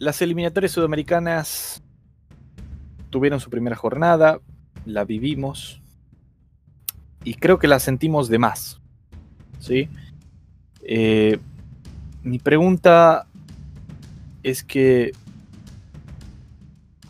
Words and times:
las 0.00 0.22
eliminatorias 0.22 0.72
sudamericanas 0.72 1.82
tuvieron 3.10 3.38
su 3.38 3.50
primera 3.50 3.76
jornada, 3.76 4.40
la 4.86 5.04
vivimos 5.04 5.82
y 7.22 7.34
creo 7.34 7.58
que 7.58 7.68
la 7.68 7.78
sentimos 7.78 8.30
de 8.30 8.38
más. 8.38 8.80
¿sí? 9.58 9.90
Eh, 10.82 11.38
mi 12.22 12.38
pregunta 12.38 13.26
es 14.42 14.64
que 14.64 15.12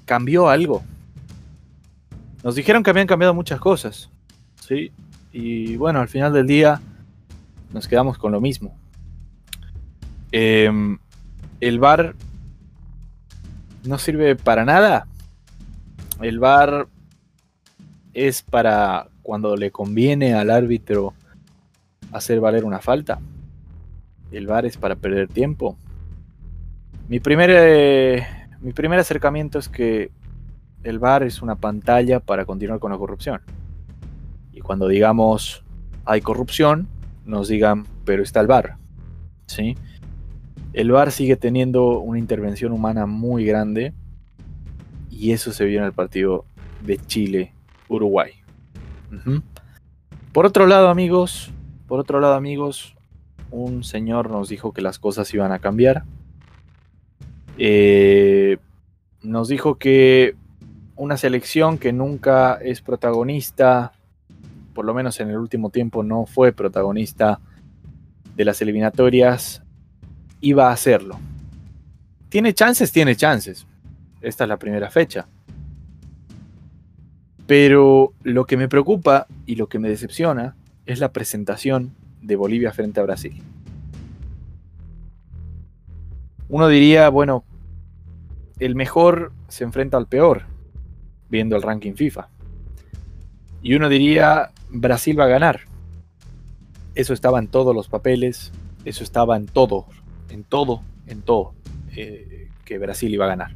cambió 0.05 0.49
algo. 0.49 0.83
Nos 2.43 2.57
dijeron 2.57 2.83
que 2.83 2.91
habían 2.91 3.07
cambiado 3.07 3.35
muchas 3.35 3.61
cosas, 3.61 4.11
¿sí? 4.67 4.91
Y 5.31 5.77
bueno, 5.77 6.01
al 6.01 6.09
final 6.09 6.33
del 6.33 6.49
día 6.49 6.81
nos 7.73 7.87
quedamos 7.87 8.19
con 8.19 8.33
lo 8.33 8.41
mismo. 8.41 8.77
Em, 10.33 10.99
el 11.61 11.79
bar 11.79 12.17
no 13.85 13.99
sirve 13.99 14.37
para 14.37 14.65
nada. 14.65 15.07
El 16.21 16.39
bar 16.39 16.89
es 18.13 18.43
para 18.43 19.09
cuando 19.23 19.57
le 19.57 19.71
conviene 19.71 20.35
al 20.35 20.51
árbitro 20.51 21.15
hacer 22.13 22.41
valer 22.41 22.65
una 22.65 22.81
falta. 22.81 23.21
El 24.33 24.47
bar 24.47 24.67
es 24.67 24.77
para 24.77 24.97
perder 24.97 25.29
tiempo. 25.29 25.77
Mi 27.09 27.21
primer, 27.21 27.51
eh, 27.53 28.27
mi 28.61 28.73
primer 28.73 28.99
acercamiento 28.99 29.59
es 29.59 29.69
que 29.69 30.11
el 30.83 30.99
bar 30.99 31.23
es 31.23 31.43
una 31.43 31.57
pantalla 31.57 32.21
para 32.21 32.45
continuar 32.45 32.79
con 32.79 32.93
la 32.93 32.99
corrupción. 32.99 33.41
Y 34.53 34.61
cuando 34.61 34.89
digamos 34.89 35.65
hay 36.05 36.21
corrupción, 36.21 36.89
nos 37.25 37.49
digan, 37.49 37.87
pero 38.05 38.23
está 38.23 38.41
el 38.41 38.47
bar. 38.47 38.77
¿Sí? 39.47 39.77
El 40.73 40.93
bar 40.93 41.11
sigue 41.11 41.37
teniendo 41.37 41.99
una 41.99 42.19
intervención 42.19 42.73
humana 42.73 43.07
muy 43.07 43.45
grande. 43.45 43.93
Y 45.11 45.33
eso 45.33 45.53
se 45.53 45.65
vio 45.65 45.81
en 45.81 45.87
el 45.87 45.93
partido 45.93 46.45
de 46.85 46.97
Chile-Uruguay. 46.99 48.33
Por 50.33 50.47
otro 50.47 50.67
lado, 50.67 50.89
amigos, 50.89 51.51
por 51.89 51.99
otro 51.99 52.21
lado, 52.21 52.35
amigos, 52.35 52.97
un 53.51 53.83
señor 53.83 54.31
nos 54.31 54.49
dijo 54.49 54.73
que 54.73 54.81
las 54.81 54.99
cosas 54.99 55.33
iban 55.35 55.53
a 55.53 55.59
cambiar. 55.59 56.05
Eh, 57.59 58.59
nos 59.23 59.49
dijo 59.49 59.77
que 59.77 60.37
una 60.97 61.17
selección 61.17 61.79
que 61.79 61.93
nunca 61.93 62.55
es 62.55 62.81
protagonista, 62.81 63.93
por 64.75 64.85
lo 64.85 64.95
menos 64.95 65.19
en 65.21 65.31
el 65.31 65.39
último 65.39 65.71
tiempo 65.71 66.03
no 66.03 66.27
fue 66.27 66.53
protagonista 66.53 67.41
de 68.37 68.45
las 68.45 68.63
eliminatorias, 68.63 69.60
iba 70.41 70.69
a 70.69 70.73
hacerlo. 70.73 71.19
¿Tiene 72.29 72.55
chances? 72.55 72.93
Tiene 72.93 73.17
chances. 73.17 73.67
Esta 74.21 74.45
es 74.45 74.49
la 74.49 74.59
primera 74.59 74.91
fecha. 74.91 75.27
Pero 77.47 78.13
lo 78.23 78.45
que 78.45 78.57
me 78.57 78.69
preocupa 78.69 79.27
y 79.47 79.57
lo 79.57 79.69
que 79.69 79.79
me 79.79 79.89
decepciona 79.89 80.55
es 80.87 81.01
la 81.01 81.13
presentación 81.13 81.95
de 82.23 82.37
Bolivia 82.37 82.73
frente 82.73 83.01
a 83.01 83.03
Brasil. 83.03 83.43
Uno 86.49 86.69
diría, 86.69 87.09
bueno, 87.09 87.45
el 88.59 88.75
mejor 88.75 89.33
se 89.49 89.65
enfrenta 89.65 89.97
al 89.97 90.07
peor, 90.07 90.43
viendo 91.29 91.57
el 91.57 91.63
ranking 91.63 91.95
FIFA. 91.95 92.29
Y 93.63 93.75
uno 93.75 93.89
diría, 93.89 94.51
Brasil 94.71 95.19
va 95.19 95.25
a 95.25 95.29
ganar. 95.29 95.61
Eso 96.95 97.15
estaba 97.15 97.39
en 97.39 97.49
todos 97.49 97.75
los 97.75 97.89
papeles, 97.89 98.53
eso 98.85 99.05
estaba 99.05 99.37
en 99.37 99.47
todo, 99.47 99.87
en 100.31 100.45
todo, 100.45 100.83
en 101.07 101.23
todo, 101.23 101.55
eh, 101.97 102.49
que 102.65 102.79
Brasil 102.79 103.13
iba 103.13 103.27
a 103.27 103.29
ganar. 103.29 103.55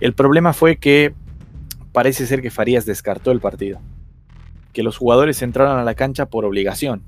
El 0.00 0.14
problema 0.14 0.52
fue 0.52 0.76
que 0.76 1.14
parece 1.92 2.26
ser 2.26 2.42
que 2.42 2.50
Farías 2.50 2.86
descartó 2.86 3.30
el 3.30 3.40
partido 3.40 3.80
que 4.72 4.82
los 4.82 4.96
jugadores 4.96 5.42
entraron 5.42 5.78
a 5.78 5.84
la 5.84 5.94
cancha 5.94 6.26
por 6.26 6.44
obligación 6.44 7.02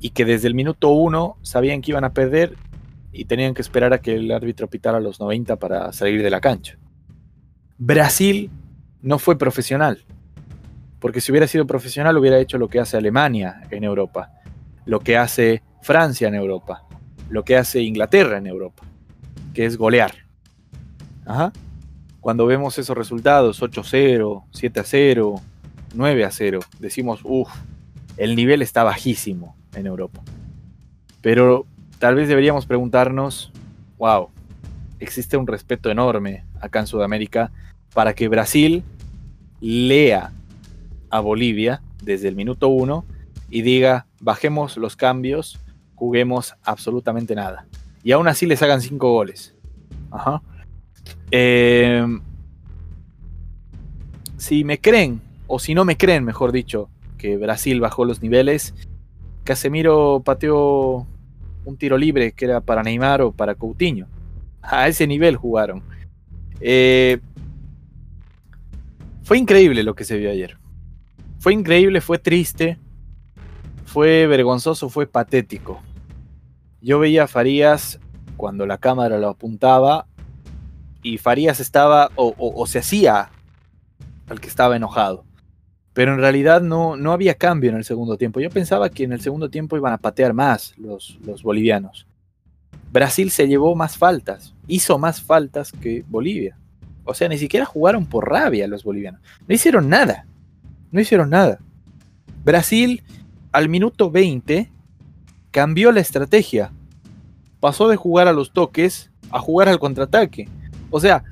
y 0.00 0.10
que 0.10 0.24
desde 0.24 0.48
el 0.48 0.54
minuto 0.54 0.90
uno 0.90 1.36
sabían 1.42 1.80
que 1.80 1.92
iban 1.92 2.04
a 2.04 2.12
perder 2.12 2.54
y 3.12 3.24
tenían 3.24 3.54
que 3.54 3.62
esperar 3.62 3.94
a 3.94 3.98
que 3.98 4.14
el 4.14 4.30
árbitro 4.30 4.68
pitara 4.68 4.98
a 4.98 5.00
los 5.00 5.18
90 5.18 5.56
para 5.56 5.92
salir 5.92 6.22
de 6.22 6.30
la 6.30 6.40
cancha. 6.40 6.76
Brasil 7.78 8.50
no 9.00 9.18
fue 9.18 9.38
profesional, 9.38 10.04
porque 11.00 11.20
si 11.20 11.32
hubiera 11.32 11.46
sido 11.46 11.66
profesional 11.66 12.16
hubiera 12.18 12.38
hecho 12.38 12.58
lo 12.58 12.68
que 12.68 12.78
hace 12.78 12.96
Alemania 12.96 13.62
en 13.70 13.84
Europa, 13.84 14.32
lo 14.84 15.00
que 15.00 15.16
hace 15.16 15.62
Francia 15.80 16.28
en 16.28 16.34
Europa, 16.34 16.85
lo 17.28 17.44
que 17.44 17.56
hace 17.56 17.82
Inglaterra 17.82 18.38
en 18.38 18.46
Europa, 18.46 18.82
que 19.54 19.66
es 19.66 19.76
golear. 19.76 20.14
Cuando 22.20 22.46
vemos 22.46 22.78
esos 22.78 22.96
resultados, 22.96 23.62
8-0, 23.62 24.44
7-0, 24.52 25.40
9 25.94 26.24
a 26.24 26.30
0. 26.30 26.60
Decimos, 26.78 27.20
uff, 27.24 27.48
el 28.16 28.36
nivel 28.36 28.62
está 28.62 28.84
bajísimo 28.84 29.56
en 29.74 29.86
Europa. 29.86 30.22
Pero 31.20 31.66
tal 31.98 32.14
vez 32.14 32.28
deberíamos 32.28 32.66
preguntarnos, 32.66 33.52
wow, 33.98 34.28
existe 35.00 35.36
un 35.36 35.46
respeto 35.46 35.90
enorme 35.90 36.44
acá 36.60 36.80
en 36.80 36.86
Sudamérica 36.86 37.50
para 37.94 38.14
que 38.14 38.28
Brasil 38.28 38.82
lea 39.60 40.32
a 41.10 41.20
Bolivia 41.20 41.82
desde 42.02 42.28
el 42.28 42.36
minuto 42.36 42.68
1 42.68 43.04
y 43.50 43.62
diga, 43.62 44.06
bajemos 44.20 44.76
los 44.76 44.96
cambios, 44.96 45.58
juguemos 45.96 46.54
absolutamente 46.62 47.34
nada. 47.34 47.66
Y 48.04 48.12
aún 48.12 48.28
así 48.28 48.46
les 48.46 48.62
hagan 48.62 48.80
5 48.80 49.10
goles. 49.10 49.54
Ajá. 50.12 50.40
Eh, 51.32 52.06
si 54.36 54.62
me 54.62 54.78
creen 54.78 55.20
o 55.48 55.58
si 55.58 55.74
no 55.74 55.84
me 55.84 55.96
creen, 55.96 56.24
mejor 56.24 56.52
dicho, 56.52 56.88
que 57.18 57.36
Brasil 57.36 57.80
bajó 57.80 58.04
los 58.04 58.22
niveles, 58.22 58.74
Casemiro 59.42 60.22
pateó 60.24 61.06
un 61.64 61.76
tiro 61.76 61.98
libre 61.98 62.32
que 62.32 62.44
era 62.44 62.60
para 62.60 62.82
Neymar 62.82 63.22
o 63.22 63.32
para 63.32 63.54
Coutinho. 63.54 64.06
A 64.62 64.88
ese 64.88 65.06
nivel 65.06 65.36
jugaron. 65.36 65.82
Eh, 66.60 67.18
fue 69.22 69.38
increíble 69.38 69.82
lo 69.82 69.94
que 69.94 70.04
se 70.04 70.16
vio 70.18 70.30
ayer. 70.30 70.56
Fue 71.38 71.52
increíble, 71.52 72.00
fue 72.00 72.18
triste, 72.18 72.78
fue 73.86 74.26
vergonzoso, 74.26 74.90
fue 74.90 75.06
patético. 75.06 75.80
Yo 76.82 76.98
veía 76.98 77.24
a 77.24 77.28
Farías 77.28 77.98
cuando 78.36 78.66
la 78.66 78.76
cámara 78.76 79.18
lo 79.18 79.30
apuntaba 79.30 80.06
y 81.02 81.16
Farías 81.16 81.58
estaba 81.60 82.10
o 82.16 82.66
se 82.66 82.80
hacía 82.80 83.30
al 84.28 84.40
que 84.40 84.48
estaba 84.48 84.76
enojado 84.76 85.24
pero 85.96 86.12
en 86.12 86.20
realidad 86.20 86.60
no, 86.60 86.94
no 86.94 87.12
había 87.12 87.36
cambio 87.36 87.70
en 87.70 87.76
el 87.78 87.84
segundo 87.86 88.18
tiempo. 88.18 88.38
Yo 88.38 88.50
pensaba 88.50 88.90
que 88.90 89.04
en 89.04 89.12
el 89.12 89.22
segundo 89.22 89.48
tiempo 89.48 89.78
iban 89.78 89.94
a 89.94 89.96
patear 89.96 90.34
más 90.34 90.74
los, 90.76 91.18
los 91.24 91.42
bolivianos. 91.42 92.06
Brasil 92.92 93.30
se 93.30 93.48
llevó 93.48 93.74
más 93.74 93.96
faltas, 93.96 94.52
hizo 94.66 94.98
más 94.98 95.22
faltas 95.22 95.72
que 95.72 96.04
Bolivia. 96.06 96.58
O 97.04 97.14
sea, 97.14 97.30
ni 97.30 97.38
siquiera 97.38 97.64
jugaron 97.64 98.04
por 98.04 98.28
rabia 98.28 98.68
los 98.68 98.84
bolivianos. 98.84 99.22
No 99.48 99.54
hicieron 99.54 99.88
nada. 99.88 100.26
No 100.90 101.00
hicieron 101.00 101.30
nada. 101.30 101.60
Brasil 102.44 103.02
al 103.56 103.68
minuto 103.70 104.10
20 104.10 104.70
cambió 105.50 105.90
la 105.90 106.00
estrategia. 106.00 106.72
Pasó 107.58 107.88
de 107.88 107.96
jugar 107.96 108.28
a 108.28 108.34
los 108.34 108.52
toques 108.52 109.10
a 109.30 109.40
jugar 109.40 109.68
al 109.68 109.78
contraataque. 109.78 110.48
O 110.90 111.00
sea, 111.00 111.24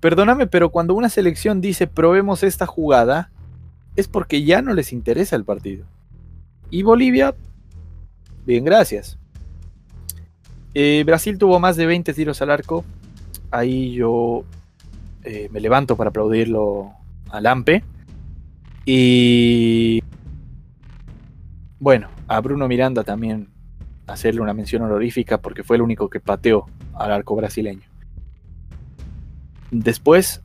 Perdóname, 0.00 0.46
pero 0.46 0.70
cuando 0.70 0.94
una 0.94 1.10
selección 1.10 1.60
dice 1.60 1.86
probemos 1.86 2.42
esta 2.42 2.66
jugada, 2.66 3.30
es 3.96 4.08
porque 4.08 4.42
ya 4.44 4.62
no 4.62 4.72
les 4.72 4.94
interesa 4.94 5.36
el 5.36 5.44
partido. 5.44 5.84
Y 6.70 6.82
Bolivia, 6.82 7.34
bien, 8.46 8.64
gracias. 8.64 9.18
Eh, 10.72 11.02
Brasil 11.04 11.36
tuvo 11.36 11.60
más 11.60 11.76
de 11.76 11.84
20 11.84 12.14
tiros 12.14 12.40
al 12.40 12.50
arco. 12.50 12.82
Ahí 13.50 13.92
yo 13.92 14.44
eh, 15.24 15.50
me 15.52 15.60
levanto 15.60 15.96
para 15.96 16.08
aplaudirlo 16.08 16.92
a 17.28 17.42
Lampe. 17.42 17.84
Y 18.86 20.02
bueno, 21.80 22.08
a 22.28 22.40
Bruno 22.40 22.68
Miranda 22.68 23.02
también 23.02 23.48
hacerle 24.06 24.42
una 24.42 24.54
mención 24.54 24.82
honorífica 24.82 25.38
porque 25.38 25.64
fue 25.64 25.76
el 25.76 25.82
único 25.82 26.10
que 26.10 26.20
pateó 26.20 26.66
al 26.94 27.10
arco 27.10 27.34
brasileño. 27.34 27.88
Después, 29.70 30.42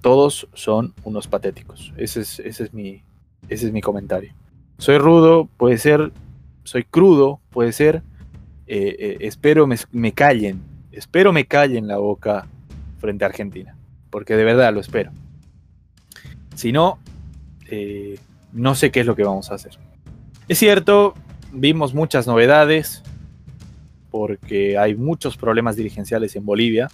todos 0.00 0.48
son 0.54 0.94
unos 1.04 1.28
patéticos. 1.28 1.92
Ese 1.96 2.22
es, 2.22 2.40
ese 2.40 2.64
es, 2.64 2.74
mi, 2.74 3.02
ese 3.48 3.66
es 3.66 3.72
mi 3.72 3.80
comentario. 3.80 4.32
Soy 4.78 4.98
rudo, 4.98 5.48
puede 5.56 5.78
ser. 5.78 6.12
Soy 6.62 6.84
crudo, 6.84 7.40
puede 7.50 7.72
ser. 7.72 8.02
Eh, 8.66 8.96
eh, 8.98 9.16
espero 9.20 9.66
me, 9.66 10.12
callen. 10.12 10.60
Espero 10.90 11.32
me 11.32 11.46
callen 11.46 11.86
la 11.86 11.98
boca 11.98 12.46
frente 12.98 13.24
a 13.24 13.28
Argentina. 13.28 13.76
Porque 14.10 14.36
de 14.36 14.44
verdad 14.44 14.72
lo 14.72 14.80
espero. 14.80 15.10
Si 16.54 16.72
no, 16.72 16.98
eh, 17.68 18.18
no 18.52 18.74
sé 18.74 18.90
qué 18.90 19.00
es 19.00 19.06
lo 19.06 19.16
que 19.16 19.24
vamos 19.24 19.50
a 19.50 19.56
hacer. 19.56 19.78
Es 20.46 20.58
cierto, 20.58 21.14
vimos 21.52 21.94
muchas 21.94 22.26
novedades. 22.26 23.02
porque 24.10 24.78
hay 24.78 24.94
muchos 24.94 25.36
problemas 25.36 25.74
dirigenciales 25.74 26.36
en 26.36 26.46
Bolivia. 26.46 26.88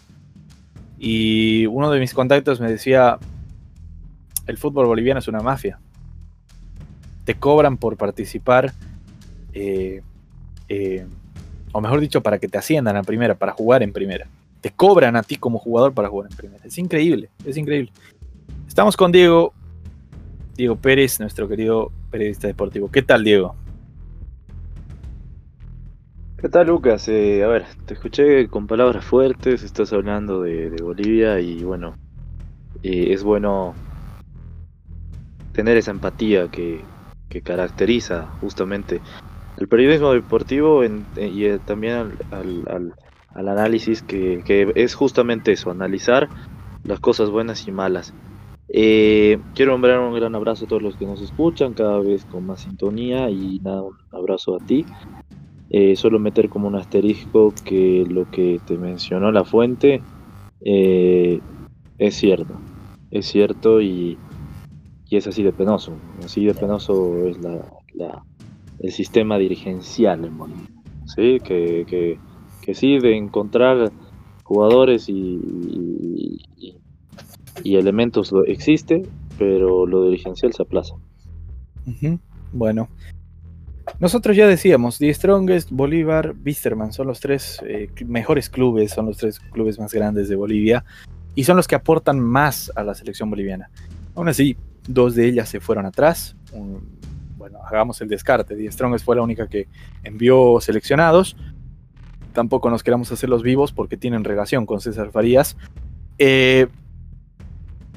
Y 0.99 1.67
uno 1.67 1.91
de 1.91 2.01
mis 2.01 2.15
contactos 2.15 2.61
me 2.61 2.71
decía, 2.71 3.19
el 4.47 4.57
fútbol 4.57 4.87
boliviano 4.87 5.19
es 5.19 5.29
una 5.29 5.41
mafia. 5.41 5.79
Te 7.27 7.35
cobran 7.35 7.77
por 7.77 7.99
participar, 7.99 8.73
eh, 9.53 10.01
eh, 10.71 11.07
o 11.73 11.83
mejor 11.83 12.01
dicho, 12.01 12.23
para 12.23 12.39
que 12.39 12.49
te 12.49 12.57
asciendan 12.57 12.97
a 12.97 13.03
primera, 13.03 13.35
para 13.35 13.53
jugar 13.53 13.83
en 13.83 13.93
primera. 13.93 14.27
Te 14.63 14.71
cobran 14.71 15.15
a 15.15 15.23
ti 15.23 15.37
como 15.37 15.59
jugador 15.59 15.93
para 15.93 16.09
jugar 16.09 16.31
en 16.31 16.37
primera. 16.39 16.65
Es 16.65 16.79
increíble, 16.79 17.29
es 17.45 17.59
increíble. 17.59 17.93
Estamos 18.67 18.97
con 18.97 19.13
Diego, 19.13 19.53
Diego 20.61 20.77
Pérez, 20.77 21.21
nuestro 21.21 21.49
querido 21.49 21.91
periodista 22.11 22.47
deportivo. 22.47 22.91
¿Qué 22.91 23.01
tal, 23.01 23.25
Diego? 23.25 23.55
¿Qué 26.37 26.51
tal, 26.51 26.67
Lucas? 26.67 27.09
Eh, 27.09 27.43
a 27.43 27.47
ver, 27.47 27.65
te 27.87 27.95
escuché 27.95 28.47
con 28.49 28.67
palabras 28.67 29.03
fuertes, 29.03 29.63
estás 29.63 29.91
hablando 29.95 30.43
de, 30.43 30.69
Bolivia 30.83 31.41
y 31.41 31.65
bueno, 31.65 31.95
eh, 32.83 33.07
es 33.09 33.23
bueno 33.23 33.75
tener 35.53 35.79
esa 35.79 35.93
empatía 35.93 36.49
que, 36.49 36.85
caracteriza 37.43 38.27
justamente 38.43 39.01
el 39.57 39.67
periodismo 39.67 40.13
deportivo 40.13 40.85
eh, 40.85 40.91
y 41.17 41.57
también 41.61 42.13
al, 42.33 42.95
análisis 43.35 44.03
que, 44.03 44.43
que, 44.45 44.73
es 44.75 44.95
justamente 44.95 45.53
eso, 45.53 45.71
analizar 45.71 46.29
las 46.85 47.01
cosas 47.01 47.31
buenas 47.31 47.67
y 47.67 47.73
malas. 47.73 48.13
Quiero 48.73 49.75
enviar 49.75 50.01
un 50.01 50.15
gran 50.15 50.35
abrazo 50.35 50.65
a 50.65 50.69
todos 50.69 50.83
los 50.83 50.97
que 50.97 51.07
nos 51.07 51.21
escuchan, 51.21 51.75
cada 51.75 51.99
vez 51.99 52.25
con 52.25 52.47
más 52.47 52.61
sintonía 52.61 53.31
y 53.31 53.61
nada, 53.61 53.83
un 53.83 53.97
abrazo 54.13 54.57
a 54.57 54.65
ti. 54.65 54.85
Eh, 55.73 55.95
solo 55.95 56.19
meter 56.19 56.49
como 56.49 56.67
un 56.67 56.75
asterisco 56.75 57.55
que 57.65 58.05
lo 58.09 58.29
que 58.29 58.61
te 58.67 58.77
mencionó 58.77 59.31
la 59.31 59.45
fuente 59.45 60.03
eh, 60.65 61.39
es 61.97 62.17
cierto, 62.17 62.55
es 63.13 63.27
cierto 63.27 63.81
y, 63.81 64.19
es 65.11 65.29
así 65.29 65.45
de 65.45 65.53
penoso, 65.53 65.93
así 66.25 66.45
de 66.45 66.55
penoso 66.55 67.25
es 67.27 67.39
la, 67.41 68.25
el 68.81 68.91
sistema 68.91 69.39
dirigencial 69.39 70.25
en 70.25 70.39
Bolivia, 70.39 70.67
¿sí? 71.07 71.39
que, 71.39 71.85
que, 71.87 72.19
que 72.63 72.75
sí 72.75 72.99
de 72.99 73.17
encontrar 73.17 73.93
jugadores 74.43 75.09
y, 75.09 75.15
y, 76.57 76.75
elementos 77.65 78.33
existe, 78.47 79.03
pero 79.39 79.87
lo 79.87 80.05
dirigencial 80.05 80.53
se 80.53 80.63
aplaza. 80.63 80.95
Bueno, 82.53 82.89
nosotros 83.99 84.37
ya 84.37 84.47
decíamos, 84.47 84.99
The 84.99 85.13
Strongest, 85.13 85.71
Bolívar, 85.71 86.35
Bisterman 86.35 86.93
son 86.93 87.09
los 87.09 87.21
tres 87.21 87.61
eh, 87.67 87.91
mejores 88.07 88.49
clubes, 88.49 88.93
son 88.93 89.07
los 89.07 89.17
tres 89.17 89.41
clubes 89.41 89.79
más 89.79 89.93
grandes 89.93 90.29
de 90.29 90.37
Bolivia 90.37 90.85
y 91.35 91.45
son 91.45 91.57
los 91.57 91.67
que 91.67 91.75
aportan 91.75 92.21
más 92.21 92.71
a 92.77 92.85
la 92.85 92.95
selección 92.95 93.31
boliviana. 93.31 93.71
Aún 94.15 94.29
así, 94.29 94.57
dos 94.87 95.15
de 95.15 95.27
ellas 95.27 95.49
se 95.49 95.61
fueron 95.61 95.87
atrás. 95.87 96.37
bueno, 97.37 97.59
hagamos 97.65 98.01
el 98.01 98.09
descarte. 98.09 98.57
The 98.57 98.71
Strongest 98.71 99.05
fue 99.05 99.17
la 99.17 99.23
única 99.23 99.49
que 99.49 99.69
envió 100.03 100.61
seleccionados. 100.61 101.37
Tampoco 102.33 102.71
nos 102.71 102.83
queramos 102.83 103.11
hacer 103.11 103.29
los 103.29 103.43
vivos 103.43 103.73
porque 103.73 103.97
tienen 103.97 104.25
relación 104.25 104.67
con 104.67 104.81
César 104.81 105.11
Farías. 105.11 105.57
Eh, 106.19 106.69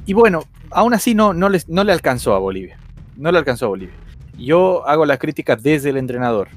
y 0.06 0.14
bueno, 0.14 0.44
aún 0.72 0.94
así 0.94 1.16
no, 1.16 1.34
no, 1.34 1.50
no 1.68 1.84
le 1.84 1.92
alcanzó 1.92 2.34
a 2.34 2.40
Bolivia. 2.40 2.78
No 3.16 3.32
le 3.32 3.38
alcanzó 3.38 3.66
a 3.66 3.70
Bolivia 3.70 3.94
yo 4.38 4.88
hago 4.88 5.06
la 5.06 5.18
crítica 5.18 5.56
desde 5.56 5.90
el 5.90 5.98
entrenador. 5.98 6.50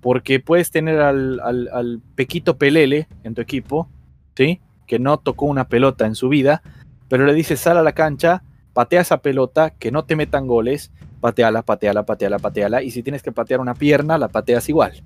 Porque 0.00 0.40
puedes 0.40 0.70
tener 0.70 1.00
al, 1.00 2.00
Pequito 2.14 2.56
Pelele 2.56 3.06
en 3.22 3.34
tu 3.34 3.42
equipo, 3.42 3.88
¿sí? 4.34 4.60
Que 4.86 4.98
no 4.98 5.18
tocó 5.18 5.44
una 5.44 5.68
pelota 5.68 6.06
en 6.06 6.14
su 6.14 6.30
vida, 6.30 6.62
pero 7.08 7.26
le 7.26 7.34
dices 7.34 7.60
sal 7.60 7.76
a 7.76 7.82
la 7.82 7.92
cancha, 7.92 8.42
patea 8.72 9.02
esa 9.02 9.18
pelota, 9.18 9.70
que 9.70 9.90
no 9.90 10.04
te 10.06 10.16
metan 10.16 10.46
goles, 10.46 10.90
pateala, 11.20 11.60
pateala, 11.62 12.06
pateala, 12.06 12.38
pateala, 12.38 12.82
y 12.82 12.90
si 12.90 13.02
tienes 13.02 13.22
que 13.22 13.30
patear 13.30 13.60
una 13.60 13.74
pierna, 13.74 14.16
la 14.16 14.28
pateas 14.28 14.68
igual. 14.70 15.02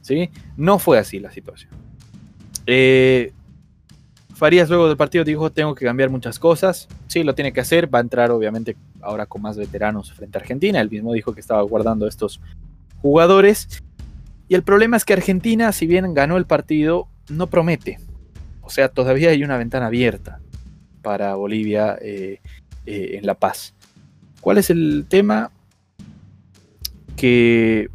¿Sí? 0.00 0.30
No 0.56 0.78
fue 0.78 0.98
así 0.98 1.18
la 1.18 1.30
situación. 1.30 1.72
Eh, 2.66 3.34
Farías 4.36 4.68
luego 4.68 4.86
del 4.86 4.98
partido 4.98 5.24
dijo, 5.24 5.50
tengo 5.50 5.74
que 5.74 5.86
cambiar 5.86 6.10
muchas 6.10 6.38
cosas. 6.38 6.88
Sí, 7.06 7.24
lo 7.24 7.34
tiene 7.34 7.54
que 7.54 7.60
hacer. 7.60 7.92
Va 7.92 8.00
a 8.00 8.02
entrar 8.02 8.30
obviamente 8.30 8.76
ahora 9.00 9.24
con 9.24 9.40
más 9.40 9.56
veteranos 9.56 10.12
frente 10.12 10.36
a 10.36 10.42
Argentina. 10.42 10.78
Él 10.78 10.90
mismo 10.90 11.14
dijo 11.14 11.32
que 11.32 11.40
estaba 11.40 11.62
guardando 11.62 12.06
estos 12.06 12.42
jugadores. 13.00 13.82
Y 14.46 14.54
el 14.54 14.62
problema 14.62 14.98
es 14.98 15.06
que 15.06 15.14
Argentina, 15.14 15.72
si 15.72 15.86
bien 15.86 16.12
ganó 16.12 16.36
el 16.36 16.44
partido, 16.44 17.08
no 17.30 17.46
promete. 17.46 17.98
O 18.60 18.68
sea, 18.68 18.90
todavía 18.90 19.30
hay 19.30 19.42
una 19.42 19.56
ventana 19.56 19.86
abierta 19.86 20.38
para 21.00 21.34
Bolivia 21.34 21.96
eh, 22.02 22.40
eh, 22.84 23.12
en 23.14 23.24
La 23.24 23.36
Paz. 23.36 23.74
¿Cuál 24.42 24.58
es 24.58 24.68
el 24.68 25.06
tema? 25.08 25.50
Que 27.16 27.88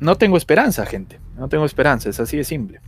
no 0.00 0.16
tengo 0.16 0.36
esperanza, 0.36 0.84
gente. 0.84 1.18
No 1.38 1.48
tengo 1.48 1.64
esperanza, 1.64 2.10
es 2.10 2.20
así 2.20 2.36
de 2.36 2.44
simple. 2.44 2.82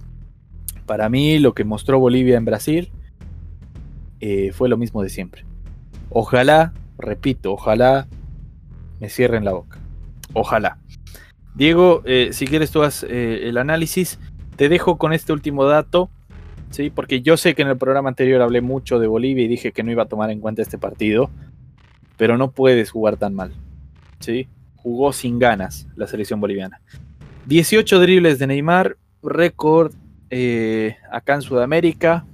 Para 0.87 1.09
mí 1.09 1.39
lo 1.39 1.55
que 1.55 1.65
mostró 1.65 1.99
Bolivia 1.99 2.37
en 2.37 2.45
Brasil 2.45 2.91
eh, 4.21 4.53
fue 4.53 4.69
lo 4.69 4.77
mismo 4.77 5.03
de 5.03 5.09
siempre. 5.09 5.45
Ojalá, 6.11 6.73
repito, 6.99 7.53
ojalá 7.53 8.07
me 9.01 9.09
cierren 9.09 9.45
la 9.45 9.53
boca. 9.53 9.79
Ojalá. 10.33 10.79
Diego, 11.55 12.03
eh, 12.05 12.31
si 12.33 12.47
quieres 12.47 12.71
tú 12.71 12.83
haz 12.83 13.05
eh, 13.05 13.49
el 13.49 13.59
análisis. 13.59 14.19
Te 14.57 14.69
dejo 14.69 14.99
con 14.99 15.13
este 15.13 15.33
último 15.33 15.65
dato, 15.65 16.11
¿sí? 16.71 16.91
porque 16.91 17.23
yo 17.23 17.37
sé 17.37 17.55
que 17.55 17.63
en 17.63 17.69
el 17.69 17.79
programa 17.79 18.11
anterior 18.11 18.43
hablé 18.43 18.61
mucho 18.61 18.99
de 18.99 19.07
Bolivia 19.07 19.45
y 19.45 19.49
dije 19.49 19.73
que 19.73 19.83
no 19.83 19.91
iba 19.91 20.03
a 20.05 20.09
tomar 20.09 20.31
en 20.31 20.41
cuenta 20.41 20.63
este 20.63 20.79
partido, 20.79 21.31
pero 22.17 22.37
no 22.37 22.51
puedes 22.51 22.91
jugar 22.91 23.17
tan 23.17 23.35
mal. 23.35 23.53
¿sí? 24.21 24.49
Jugó 24.77 25.13
sin 25.13 25.39
ganas 25.39 25.89
la 25.97 26.07
selección 26.07 26.41
boliviana. 26.41 26.81
18 27.47 27.99
dribles 27.99 28.39
de 28.39 28.47
Neymar, 28.47 28.99
récord 29.23 29.93
eh, 30.35 30.97
acá 31.11 31.35
en 31.35 31.43
Sudamérica. 31.43 32.25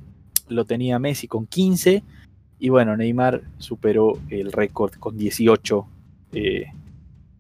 Lo 0.49 0.65
tenía 0.65 1.01
Messi 1.01 1.27
con 1.27 1.47
15. 1.47 2.05
Y 2.61 2.69
bueno, 2.69 2.97
Neymar 2.97 3.43
superó 3.59 4.19
el 4.31 4.53
récord 4.53 4.95
con 4.95 5.19
18 5.19 5.87
eh, 6.33 6.67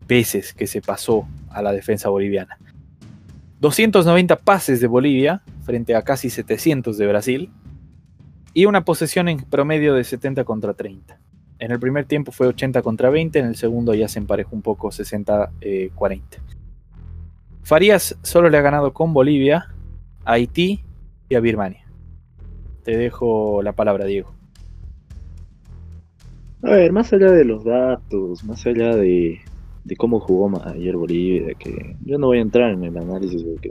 veces 0.06 0.52
que 0.52 0.66
se 0.66 0.82
pasó 0.82 1.28
a 1.50 1.62
la 1.62 1.72
defensa 1.72 2.08
boliviana. 2.08 2.58
290 3.60 4.36
pases 4.36 4.80
de 4.80 4.88
Bolivia 4.88 5.42
frente 5.62 5.94
a 5.94 6.02
casi 6.02 6.28
700 6.28 6.98
de 6.98 7.06
Brasil. 7.06 7.50
Y 8.52 8.66
una 8.66 8.84
posesión 8.84 9.28
en 9.28 9.38
promedio 9.38 9.94
de 9.94 10.02
70 10.02 10.42
contra 10.42 10.74
30. 10.74 11.20
En 11.60 11.70
el 11.70 11.78
primer 11.78 12.04
tiempo 12.06 12.32
fue 12.32 12.48
80 12.48 12.82
contra 12.82 13.10
20, 13.10 13.38
en 13.38 13.46
el 13.46 13.56
segundo 13.56 13.94
ya 13.94 14.08
se 14.08 14.18
emparejó 14.18 14.56
un 14.56 14.62
poco 14.62 14.88
60-40. 14.88 15.50
Eh, 15.60 15.90
Farías 17.62 18.16
solo 18.22 18.48
le 18.48 18.58
ha 18.58 18.62
ganado 18.62 18.92
con 18.92 19.12
Bolivia, 19.12 19.68
Haití 20.30 20.84
y 21.30 21.36
a 21.36 21.40
Birmania. 21.40 21.86
Te 22.84 22.98
dejo 22.98 23.62
la 23.62 23.72
palabra, 23.72 24.04
Diego. 24.04 24.34
A 26.62 26.72
ver, 26.72 26.92
más 26.92 27.10
allá 27.14 27.30
de 27.30 27.46
los 27.46 27.64
datos, 27.64 28.44
más 28.44 28.66
allá 28.66 28.94
de, 28.94 29.40
cómo 29.96 30.20
jugó 30.20 30.50
ayer 30.66 30.96
Bolivia, 30.96 31.54
que 31.58 31.96
yo 32.04 32.18
no 32.18 32.26
voy 32.26 32.38
a 32.38 32.42
entrar 32.42 32.72
en 32.72 32.84
el 32.84 32.98
análisis 32.98 33.42
porque 33.42 33.70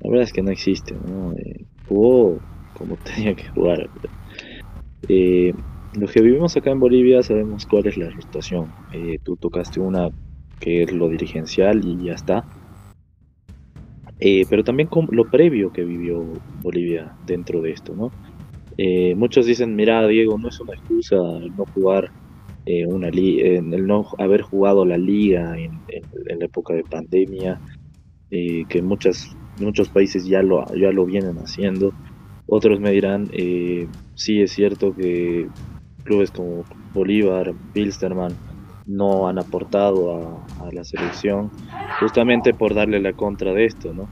la 0.00 0.10
verdad 0.10 0.24
es 0.24 0.34
que 0.34 0.42
no 0.42 0.50
existe, 0.50 0.94
¿no? 0.94 1.32
Eh, 1.38 1.64
jugó 1.86 2.42
como 2.74 2.98
tenía 3.02 3.34
que 3.34 3.48
jugar. 3.48 3.88
Eh, 5.08 5.54
los 5.94 6.12
que 6.12 6.20
vivimos 6.20 6.54
acá 6.58 6.72
en 6.72 6.80
Bolivia 6.80 7.22
sabemos 7.22 7.64
cuál 7.64 7.86
es 7.86 7.96
la 7.96 8.10
situación. 8.10 8.74
Eh, 8.92 9.18
tú 9.22 9.38
tocaste 9.38 9.80
una 9.80 10.10
que 10.58 10.82
es 10.82 10.92
lo 10.92 11.08
dirigencial 11.08 11.80
y 11.82 12.04
ya 12.04 12.12
está. 12.12 12.46
Eh, 14.20 14.44
pero 14.50 14.64
también 14.64 14.88
con 14.88 15.08
lo 15.12 15.30
previo 15.30 15.72
que 15.72 15.84
vivió 15.84 16.24
Bolivia 16.62 17.14
dentro 17.26 17.62
de 17.62 17.70
esto, 17.70 17.94
¿no? 17.94 18.10
Eh, 18.76 19.14
muchos 19.14 19.46
dicen, 19.46 19.76
mira, 19.76 20.06
Diego, 20.06 20.38
no 20.38 20.48
es 20.48 20.60
una 20.60 20.74
excusa 20.74 21.16
el 21.16 21.54
no 21.56 21.64
jugar 21.66 22.10
eh, 22.66 22.86
una 22.86 23.08
el 23.08 23.86
no 23.86 24.06
haber 24.18 24.42
jugado 24.42 24.84
la 24.84 24.98
liga 24.98 25.56
en, 25.58 25.80
la 26.38 26.44
época 26.44 26.74
de 26.74 26.84
pandemia, 26.84 27.60
que 28.30 28.82
muchas, 28.82 29.34
muchos 29.58 29.88
países 29.88 30.26
ya 30.26 30.42
lo, 30.42 30.64
ya 30.74 30.92
lo 30.92 31.06
vienen 31.06 31.38
haciendo. 31.38 31.92
Otros 32.46 32.78
me 32.78 32.90
dirán, 32.90 33.30
sí 34.14 34.42
es 34.42 34.52
cierto 34.52 34.94
que 34.94 35.48
clubes 36.04 36.30
como 36.30 36.64
Bolívar, 36.92 37.54
Bilsterman, 37.74 38.32
no 38.88 39.28
han 39.28 39.38
aportado 39.38 40.44
a, 40.60 40.72
la 40.72 40.82
selección 40.82 41.50
justamente 42.00 42.52
por 42.52 42.74
darle 42.74 43.00
la 43.00 43.12
contra 43.12 43.52
de 43.52 43.66
esto, 43.66 43.94
¿no? 43.94 44.08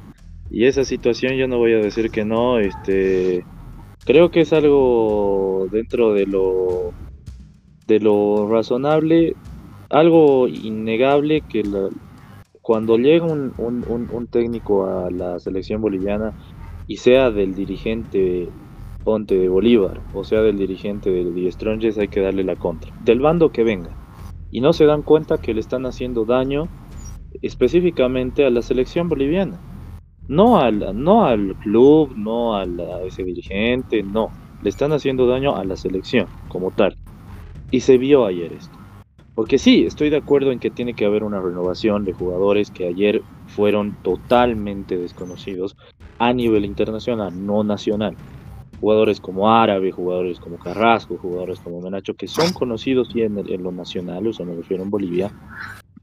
Y 0.51 0.67
esa 0.67 0.85
situación 0.85 1.35
yo 1.35 1.49
no 1.49 1.59
voy 1.59 1.73
a 1.73 1.79
decir 1.79 2.11
que 2.11 2.25
no, 2.25 2.59
este 2.59 3.45
creo 4.05 4.31
que 4.31 4.43
es 4.43 4.53
algo 4.53 5.67
dentro 5.73 6.13
de 6.13 6.27
lo 6.27 6.93
de 7.87 8.01
lo 8.01 8.49
razonable, 8.49 9.35
algo 9.91 10.47
innegable 10.47 11.41
que 11.41 11.63
cuando 12.61 12.97
llega 12.97 13.27
un, 13.27 13.53
un, 13.59 14.27
técnico 14.27 14.87
a 14.87 15.11
la 15.11 15.39
selección 15.39 15.81
boliviana 15.81 16.33
y 16.87 16.97
sea 16.97 17.31
del 17.31 17.55
dirigente 17.55 18.49
Ponte 19.05 19.39
de 19.39 19.49
Bolívar 19.49 20.01
o 20.15 20.25
sea 20.25 20.43
del 20.43 20.59
dirigente 20.59 21.11
de 21.11 21.31
Die 21.31 21.53
Strongest, 21.53 21.99
hay 21.99 22.09
que 22.09 22.21
darle 22.21 22.43
la 22.45 22.57
contra. 22.57 22.93
Del 23.05 23.21
bando 23.21 23.51
que 23.51 23.63
venga. 23.63 24.06
Y 24.51 24.61
no 24.61 24.73
se 24.73 24.85
dan 24.87 25.03
cuenta 25.03 25.39
que 25.39 25.55
le 25.55 25.61
están 25.61 25.87
haciendo 25.87 26.25
daño 26.25 26.69
específicamente 27.43 28.45
a 28.45 28.51
la 28.51 28.63
selección 28.63 29.09
boliviana. 29.09 29.61
No 30.29 30.59
al, 30.59 31.03
no 31.03 31.27
al 31.27 31.55
club, 31.57 32.15
no 32.17 32.57
a, 32.57 32.63
a 32.63 33.03
ese 33.05 33.23
dirigente, 33.23 34.03
no. 34.03 34.31
Le 34.63 34.71
están 34.71 34.93
haciendo 34.93 35.27
daño 35.27 35.57
a 35.57 35.65
la 35.65 35.77
selección 35.77 36.27
como 36.49 36.71
tal. 36.71 36.97
Y 37.71 37.81
se 37.81 37.99
vio 37.99 38.27
ayer 38.27 38.53
esto. 38.53 38.79
Porque 39.35 39.59
sí, 39.59 39.85
estoy 39.85 40.09
de 40.09 40.17
acuerdo 40.17 40.51
en 40.51 40.59
que 40.59 40.71
tiene 40.71 40.95
que 40.95 41.05
haber 41.05 41.23
una 41.23 41.41
renovación 41.41 42.05
de 42.05 42.15
jugadores 42.15 42.71
que 42.71 42.89
ayer 42.89 43.23
fueron 43.47 43.95
totalmente 44.03 44.97
desconocidos 44.97 45.77
a 46.19 46.33
nivel 46.33 46.65
internacional, 46.65 47.45
no 47.45 47.63
nacional. 47.63 48.17
Jugadores 48.81 49.21
como 49.21 49.51
Árabe, 49.51 49.93
jugadores 49.93 50.39
como 50.41 50.59
Carrasco, 50.59 51.17
jugadores 51.17 51.61
como 51.61 51.81
Menacho, 51.81 52.15
que 52.15 52.29
son 52.29 52.53
conocidos 52.53 53.09
sí 53.13 53.23
en, 53.23 53.63
lo 53.63 53.73
nacional, 53.73 54.27
o 54.27 54.33
sea, 54.33 54.47
me 54.47 54.55
refiero 54.55 54.83
en 54.83 54.91
Bolivia, 54.91 55.31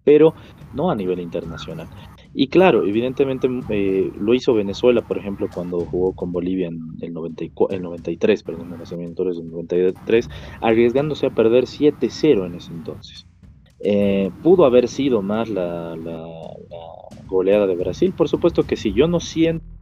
pero 0.03 0.33
no 0.73 0.91
a 0.91 0.95
nivel 0.95 1.19
internacional. 1.19 1.87
Y 2.33 2.47
claro, 2.47 2.83
evidentemente 2.85 3.47
eh, 3.69 4.11
lo 4.19 4.33
hizo 4.33 4.55
Venezuela, 4.55 5.01
por 5.01 5.17
ejemplo, 5.17 5.47
cuando 5.53 5.81
jugó 5.81 6.13
con 6.13 6.31
Bolivia 6.31 6.67
en 6.67 6.79
el, 7.01 7.13
94, 7.13 7.75
el 7.75 7.83
93, 7.83 8.43
perdón, 8.43 8.73
en 8.73 8.79
los 8.79 8.91
eliminatorios 8.91 9.37
del 9.37 9.51
93, 9.51 10.29
arriesgándose 10.61 11.27
a 11.27 11.29
perder 11.29 11.65
7-0 11.65 12.45
en 12.47 12.55
ese 12.55 12.71
entonces. 12.71 13.27
Eh, 13.85 14.31
pudo 14.41 14.65
haber 14.65 14.87
sido 14.87 15.21
más 15.21 15.49
la, 15.49 15.95
la, 15.95 16.25
goleada 17.27 17.67
de 17.67 17.75
Brasil, 17.75 18.13
por 18.15 18.29
supuesto 18.29 18.63
que 18.63 18.77
sí, 18.77 18.93
yo 18.93 19.07
no 19.07 19.19
siento 19.19 19.72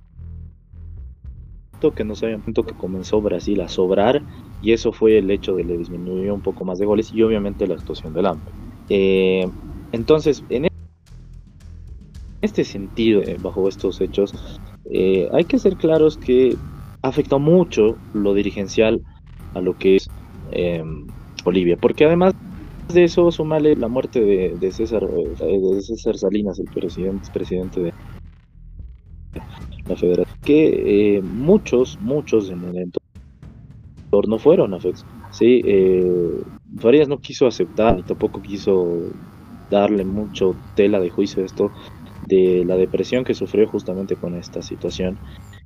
que 1.90 2.04
no 2.04 2.14
se 2.14 2.38
punto 2.38 2.64
que 2.64 2.76
comenzó 2.76 3.20
Brasil 3.20 3.60
a 3.62 3.68
sobrar 3.68 4.22
y 4.62 4.74
eso 4.74 4.92
fue 4.92 5.18
el 5.18 5.32
hecho 5.32 5.56
de 5.56 5.64
que 5.64 5.70
le 5.70 5.78
disminuyó 5.80 6.36
un 6.36 6.42
poco 6.42 6.64
más 6.64 6.78
de 6.78 6.86
goles 6.86 7.12
y 7.12 7.24
obviamente 7.24 7.66
la 7.66 7.74
actuación 7.74 8.14
del 8.14 8.28
hambre. 8.28 8.54
Eh, 8.90 9.50
entonces, 9.92 10.44
en 10.50 10.68
este 12.42 12.64
sentido, 12.64 13.22
eh, 13.24 13.38
bajo 13.42 13.68
estos 13.68 14.00
hechos, 14.00 14.60
eh, 14.92 15.28
hay 15.34 15.46
que 15.46 15.58
ser 15.58 15.76
claros 15.78 16.18
que 16.18 16.56
afectó 17.02 17.40
mucho 17.40 17.98
lo 18.14 18.36
dirigencial 18.36 19.02
a 19.56 19.62
lo 19.62 19.76
que 19.78 19.96
es 19.96 20.08
em, 20.52 21.08
Bolivia, 21.44 21.78
porque 21.78 22.06
además 22.06 22.36
de 22.94 23.06
eso, 23.06 23.32
sumale 23.32 23.76
la 23.76 23.88
muerte 23.88 24.20
de, 24.20 24.72
César, 24.72 25.08
César 25.82 26.18
Salinas, 26.18 26.60
el 26.60 26.66
presidente, 26.66 27.30
presidente 27.34 27.80
de 27.80 27.94
la 29.91 29.98
federación, 29.98 30.25
que 30.43 31.21
muchos, 31.24 31.98
muchos 32.00 32.50
en 32.50 32.63
el 32.63 32.91
entorno 34.12 34.39
fueron 34.39 34.74
afectados. 34.74 35.05
Sí, 35.31 35.62
Farías 36.79 37.07
no 37.07 37.19
quiso 37.19 37.48
aceptar 37.48 37.95
ni 37.95 38.03
tampoco 38.03 38.41
quiso 38.41 38.98
darle 39.69 40.03
mucho 40.03 40.55
tela 40.75 41.00
de 41.00 41.10
juicio 41.10 41.41
a 41.41 41.45
esto, 41.45 41.71
de 42.27 42.63
la 42.65 42.75
depresión 42.75 43.24
que 43.24 43.33
sufrió 43.33 43.67
justamente 43.67 44.15
con 44.15 44.36
esta 44.36 44.62
situación. 44.62 45.17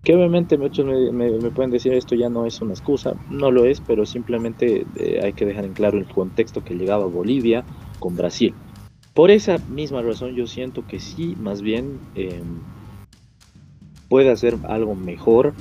Que 0.04 0.16
obviamente 0.16 0.58
muchos 0.58 0.86
me, 0.86 1.32
pueden 1.52 1.72
decir 1.72 1.94
esto 1.94 2.16
ya 2.16 2.30
no 2.30 2.46
es 2.46 2.62
una 2.62 2.74
excusa, 2.74 3.14
no 3.30 3.52
lo 3.52 3.66
es, 3.66 3.82
pero 3.82 4.06
simplemente 4.06 4.86
eh, 4.96 5.20
hay 5.24 5.34
que 5.34 5.46
dejar 5.46 5.66
en 5.66 5.74
claro 5.74 5.98
el 5.98 6.08
contexto 6.08 6.62
que 6.62 6.76
llegaba 6.76 7.06
Bolivia 7.06 7.66
con 8.00 8.16
Brasil. 8.16 8.54
Por 9.14 9.32
esa 9.32 9.58
misma 9.70 10.02
razón 10.02 10.36
yo 10.36 10.46
siento 10.46 10.84
que 10.86 11.00
sí, 11.00 11.36
más 11.40 11.62
bien 11.62 12.00
em, 12.14 12.60
puede 14.10 14.32
hacer 14.32 14.58
algo 14.68 14.96
mejor, 14.96 15.54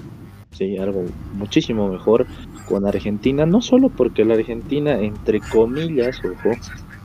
sí, 0.53 0.77
algo 0.77 1.05
muchísimo 1.35 1.89
mejor 1.89 2.27
con 2.69 2.87
Argentina, 2.87 3.47
no 3.47 3.61
solo 3.61 3.89
porque 3.89 4.25
la 4.25 4.35
Argentina, 4.35 5.01
entre 5.01 5.41
comillas, 5.41 6.21
ojo, 6.25 6.51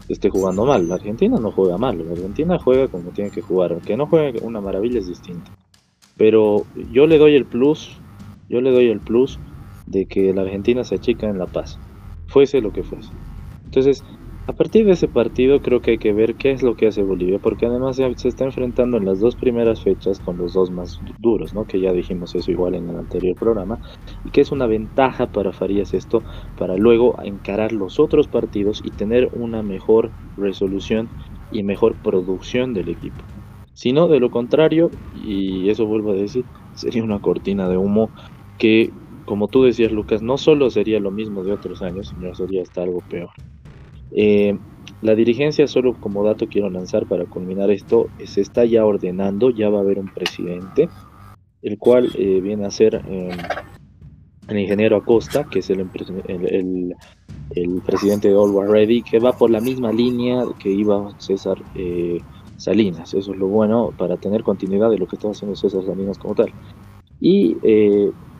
esté 0.10 0.29
jugando 0.29 0.65
mal. 0.65 0.88
La 0.88 0.96
Argentina 0.96 1.38
no 1.39 1.51
juega 1.51 1.77
mal, 1.77 2.03
la 2.03 2.12
Argentina 2.12 2.58
juega 2.60 2.88
como 2.88 3.12
tiene 3.12 3.31
que 3.31 3.41
jugar. 3.41 3.72
Aunque 3.72 3.96
no 3.96 4.08
juegue 4.08 4.39
una 4.41 4.62
maravilla 4.62 5.00
es 5.00 5.08
distinto. 5.08 5.51
Pero 6.17 6.65
yo 6.91 7.08
le 7.08 7.17
doy 7.17 7.36
el 7.36 7.46
plus, 7.46 7.98
yo 8.50 8.60
le 8.62 8.72
doy 8.72 8.89
el 8.89 9.00
plus 9.00 9.39
de 9.86 10.05
que 10.05 10.34
la 10.34 10.41
Argentina 10.41 10.84
se 10.84 10.96
achica 10.96 11.27
en 11.27 11.38
La 11.38 11.46
Paz. 11.46 11.79
Fuese 12.27 12.62
lo 12.62 12.74
que 12.74 12.84
fuese. 12.84 13.12
Entonces, 13.65 14.03
a 14.50 14.53
partir 14.53 14.84
de 14.88 14.94
ese 14.94 15.08
partido 15.08 15.62
creo 15.62 15.79
que 15.79 15.91
hay 15.91 15.98
que 16.00 16.12
ver 16.12 16.36
qué 16.36 16.50
es 16.50 16.63
lo 16.63 16.75
que 16.75 16.88
hace 16.88 17.03
Bolivia, 17.03 17.38
porque 17.38 17.68
además 17.68 17.98
se 17.98 18.27
está 18.27 18.46
enfrentando 18.46 18.98
en 18.98 19.06
las 19.06 19.20
dos 19.20 19.36
primeras 19.36 19.84
fechas 19.84 20.20
con 20.20 20.38
los 20.38 20.53
dos 20.53 20.72
más 20.72 21.03
duros, 21.20 21.53
¿no? 21.53 21.65
Que 21.65 21.79
ya 21.79 21.94
dijimos 21.94 22.34
eso 22.34 22.50
igual 22.50 22.74
en 22.74 22.89
el 22.89 22.96
anterior 22.98 23.38
programa, 23.38 23.79
y 24.24 24.32
que 24.32 24.41
es 24.41 24.51
una 24.51 24.65
ventaja 24.65 25.27
para 25.27 25.53
Farías 25.53 25.94
esto, 25.94 26.24
para 26.56 26.77
luego 26.77 27.22
encarar 27.22 27.74
los 27.74 28.00
otros 28.00 28.27
partidos 28.27 28.82
y 28.84 28.89
tener 28.89 29.29
una 29.34 29.62
mejor 29.62 30.13
resolución 30.36 31.12
y 31.51 31.62
mejor 31.62 31.98
producción 32.01 32.74
del 32.74 32.89
equipo. 32.89 33.24
Si 33.74 33.94
no, 33.94 34.08
de 34.08 34.20
lo 34.20 34.32
contrario, 34.32 34.89
y 35.12 35.70
eso 35.70 35.86
vuelvo 35.86 36.10
a 36.13 36.15
decir, 36.15 36.48
sería 36.74 37.03
una 37.03 37.20
cortina 37.20 37.70
de 37.70 37.77
humo 37.77 38.13
que, 38.58 38.94
como 39.25 39.48
tú 39.48 39.63
decías 39.63 39.91
Lucas, 39.91 40.24
no 40.24 40.39
solo 40.39 40.72
sería 40.72 41.00
lo 41.00 41.12
mismo 41.12 41.44
de 41.44 41.53
otros 41.53 41.84
años, 41.84 42.08
sino 42.08 42.34
sería 42.34 42.63
hasta 42.63 42.82
algo 42.82 43.03
peor. 43.08 43.29
Eh, 44.11 44.57
la 45.01 45.15
dirigencia, 45.15 45.67
solo 45.67 45.93
como 45.93 46.23
dato 46.23 46.47
quiero 46.47 46.69
lanzar 46.69 47.05
para 47.05 47.25
culminar 47.25 47.71
esto, 47.71 48.07
se 48.25 48.41
está 48.41 48.65
ya 48.65 48.85
ordenando, 48.85 49.49
ya 49.49 49.69
va 49.69 49.79
a 49.79 49.81
haber 49.81 49.99
un 49.99 50.13
presidente, 50.13 50.89
el 51.61 51.77
cual 51.77 52.09
eh, 52.17 52.41
viene 52.41 52.65
a 52.65 52.71
ser 52.71 53.01
eh, 53.07 53.37
el 54.47 54.59
ingeniero 54.59 54.97
Acosta, 54.97 55.45
que 55.45 55.59
es 55.59 55.69
el, 55.69 55.87
el, 56.27 57.81
presidente 57.85 58.27
de 58.27 58.35
All 58.35 58.69
Ready, 58.69 59.01
que 59.03 59.19
va 59.19 59.31
por 59.33 59.49
la 59.49 59.61
misma 59.61 59.91
línea 59.91 60.43
que 60.59 60.69
iba 60.69 61.13
César 61.19 61.57
Salinas. 62.57 63.13
Eso 63.13 63.31
es 63.31 63.37
lo 63.37 63.47
bueno 63.47 63.93
para 63.97 64.17
tener 64.17 64.43
continuidad 64.43 64.89
de 64.89 64.97
lo 64.97 65.07
que 65.07 65.15
está 65.15 65.29
haciendo 65.29 65.55
César 65.55 65.83
Salinas 65.85 66.17
como 66.17 66.35
tal. 66.35 66.51
Y 67.21 67.57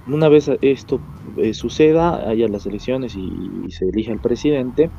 una 0.08 0.30
vez 0.30 0.50
esto 0.62 1.00
suceda, 1.54 2.28
haya 2.28 2.48
las 2.48 2.66
elecciones 2.66 3.16
y 3.16 3.72
se 3.72 3.86
elija 3.86 4.12
el 4.12 4.20
presidente, 4.20 4.90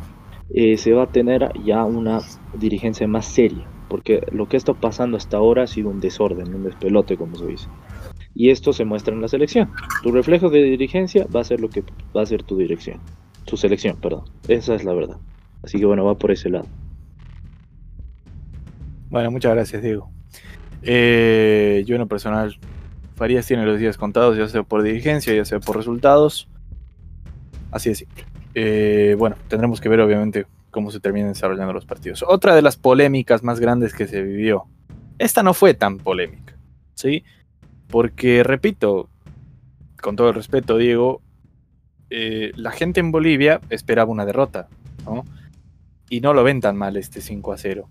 eh, 0.53 0.77
se 0.77 0.93
va 0.93 1.05
a 1.05 1.13
tener 1.13 1.53
ya 1.65 1.85
una 1.85 2.21
dirigencia 2.55 3.07
más 3.07 3.27
seria, 3.27 3.67
porque 3.89 4.23
lo 4.33 4.49
que 4.49 4.57
está 4.57 4.75
pasando 4.75 5.17
hasta 5.17 5.37
ahora 5.37 5.65
ha 5.65 5.67
sido 5.67 5.91
un 5.91 6.01
desorden, 6.01 6.55
un 6.55 6.65
despelote, 6.65 7.17
como 7.17 7.37
se 7.37 7.47
dice. 7.47 7.69
Y 8.35 8.51
esto 8.51 8.73
se 8.73 8.85
muestra 8.85 9.15
en 9.15 9.21
la 9.21 9.29
selección. 9.29 9.71
Tu 10.03 10.13
reflejo 10.13 10.51
de 10.51 10.63
dirigencia 10.63 11.27
va 11.35 11.41
a 11.41 11.45
ser 11.45 11.61
lo 11.61 11.69
que 11.69 11.85
va 12.17 12.23
a 12.23 12.27
ser 12.27 12.43
tu 12.43 12.57
dirección, 12.57 13.01
tu 13.45 13.57
selección, 13.57 13.97
perdón. 13.97 14.25
Esa 14.49 14.75
es 14.75 14.85
la 14.85 14.95
verdad. 14.95 15.19
Así 15.63 15.79
que 15.79 15.87
bueno, 15.87 16.05
va 16.05 16.17
por 16.17 16.31
ese 16.31 16.51
lado. 16.51 16.67
Bueno, 19.09 19.31
muchas 19.31 19.53
gracias, 19.53 19.83
Diego. 19.83 20.11
Eh, 20.83 21.85
yo 21.87 21.97
en 21.97 22.01
lo 22.01 22.09
personal, 22.09 22.57
Farías 23.17 23.47
tiene 23.47 23.67
los 23.67 23.79
días 23.79 23.99
contados, 23.99 24.37
ya 24.39 24.49
sea 24.49 24.63
por 24.63 24.83
dirigencia, 24.83 25.35
ya 25.35 25.45
sea 25.45 25.61
por 25.61 25.77
resultados. 25.77 26.49
Así 27.71 27.91
de 27.91 27.97
simple. 27.97 28.30
Eh, 28.55 29.15
bueno, 29.19 29.37
tendremos 29.49 29.81
que 29.81 29.89
ver 29.89 30.01
obviamente 30.01 30.47
cómo 30.71 30.91
se 30.91 31.01
terminan 31.01 31.29
desarrollando 31.29 31.73
los 31.73 31.87
partidos. 31.87 32.25
Otra 32.27 32.55
de 32.55 32.63
las 32.63 32.77
polémicas 32.77 33.43
más 33.43 33.61
grandes 33.61 33.95
que 33.95 34.07
se 34.07 34.23
vivió, 34.23 34.65
esta 35.19 35.43
no 35.43 35.55
fue 35.55 35.75
tan 35.75 35.99
polémica, 35.99 36.57
¿sí? 36.95 37.25
Porque, 37.89 38.43
repito, 38.43 39.09
con 40.01 40.17
todo 40.17 40.29
el 40.29 40.35
respeto, 40.35 40.79
Diego, 40.79 41.21
eh, 42.09 42.53
la 42.57 42.71
gente 42.71 43.01
en 43.01 43.13
Bolivia 43.13 43.61
esperaba 43.71 44.11
una 44.11 44.25
derrota, 44.25 44.69
¿no? 45.05 45.25
Y 46.09 46.21
no 46.21 46.35
lo 46.35 46.43
ven 46.43 46.61
tan 46.61 46.77
mal 46.77 46.97
este 46.97 47.21
5 47.21 47.53
a 47.53 47.59
0. 47.59 47.89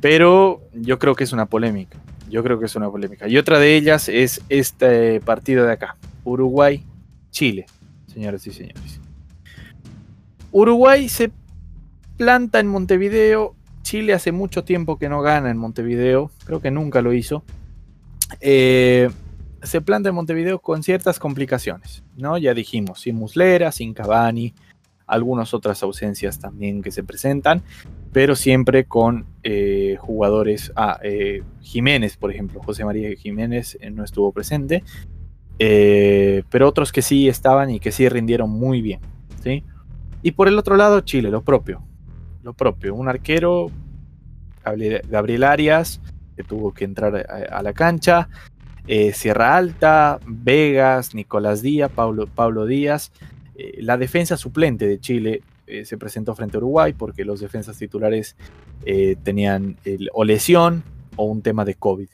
Pero 0.00 0.62
yo 0.72 0.98
creo 0.98 1.14
que 1.16 1.24
es 1.24 1.32
una 1.32 1.46
polémica. 1.46 1.98
Yo 2.30 2.44
creo 2.44 2.60
que 2.60 2.66
es 2.66 2.76
una 2.76 2.90
polémica. 2.90 3.26
Y 3.26 3.36
otra 3.36 3.58
de 3.58 3.74
ellas 3.74 4.08
es 4.08 4.42
este 4.48 5.20
partido 5.20 5.64
de 5.64 5.72
acá. 5.72 5.96
Uruguay-Chile, 6.24 7.66
señores 8.06 8.46
y 8.46 8.52
señores. 8.52 8.97
Uruguay 10.52 11.08
se 11.08 11.30
planta 12.16 12.60
en 12.60 12.66
Montevideo. 12.66 13.54
Chile 13.82 14.12
hace 14.12 14.32
mucho 14.32 14.64
tiempo 14.64 14.98
que 14.98 15.08
no 15.08 15.22
gana 15.22 15.50
en 15.50 15.56
Montevideo. 15.56 16.30
Creo 16.44 16.60
que 16.60 16.70
nunca 16.70 17.00
lo 17.00 17.12
hizo. 17.12 17.42
Eh, 18.40 19.08
se 19.62 19.80
planta 19.80 20.10
en 20.10 20.14
Montevideo 20.14 20.58
con 20.58 20.82
ciertas 20.82 21.18
complicaciones, 21.18 22.02
¿no? 22.16 22.38
Ya 22.38 22.54
dijimos, 22.54 23.00
sin 23.00 23.16
Muslera, 23.16 23.72
sin 23.72 23.94
Cavani, 23.94 24.54
algunas 25.06 25.54
otras 25.54 25.82
ausencias 25.82 26.38
también 26.38 26.82
que 26.82 26.90
se 26.90 27.02
presentan, 27.02 27.62
pero 28.12 28.36
siempre 28.36 28.84
con 28.84 29.26
eh, 29.42 29.96
jugadores. 29.98 30.72
Ah, 30.76 31.00
eh, 31.02 31.42
Jiménez, 31.60 32.16
por 32.16 32.30
ejemplo, 32.30 32.60
José 32.62 32.84
María 32.84 33.08
Jiménez 33.16 33.78
no 33.90 34.04
estuvo 34.04 34.32
presente, 34.32 34.84
pero 35.58 36.68
otros 36.68 36.92
que 36.92 37.02
sí 37.02 37.28
estaban 37.28 37.70
y 37.70 37.80
que 37.80 37.90
sí 37.90 38.08
rindieron 38.08 38.50
muy 38.50 38.80
bien, 38.80 39.00
¿sí? 39.42 39.64
Y 40.22 40.32
por 40.32 40.48
el 40.48 40.58
otro 40.58 40.76
lado, 40.76 41.00
Chile, 41.00 41.30
lo 41.30 41.42
propio. 41.42 41.82
Un 42.94 43.08
arquero 43.08 43.70
Gabriel 44.62 45.44
Arias, 45.44 46.00
que 46.36 46.44
tuvo 46.44 46.72
que 46.72 46.84
entrar 46.84 47.14
a, 47.50 47.62
la 47.62 47.72
cancha, 47.72 48.28
eh, 48.86 49.12
Sierra 49.12 49.56
Alta, 49.56 50.18
Vegas, 50.26 51.14
Nicolás 51.14 51.62
Díaz, 51.62 51.90
Pablo, 51.94 52.26
Pablo 52.26 52.66
Díaz. 52.66 53.12
Eh, 53.54 53.78
la 53.82 53.96
defensa 53.96 54.36
suplente 54.36 54.86
de 54.86 55.00
Chile 55.00 55.42
eh, 55.66 55.84
se 55.84 55.98
presentó 55.98 56.34
frente 56.34 56.56
a 56.56 56.58
Uruguay 56.58 56.92
porque 56.92 57.24
los 57.24 57.40
defensas 57.40 57.76
titulares 57.78 58.36
tenían 59.22 59.76
o 60.14 60.24
lesión 60.24 60.82
o 61.16 61.24
un 61.24 61.42
tema 61.42 61.66
de 61.66 61.74
COVID. 61.74 62.08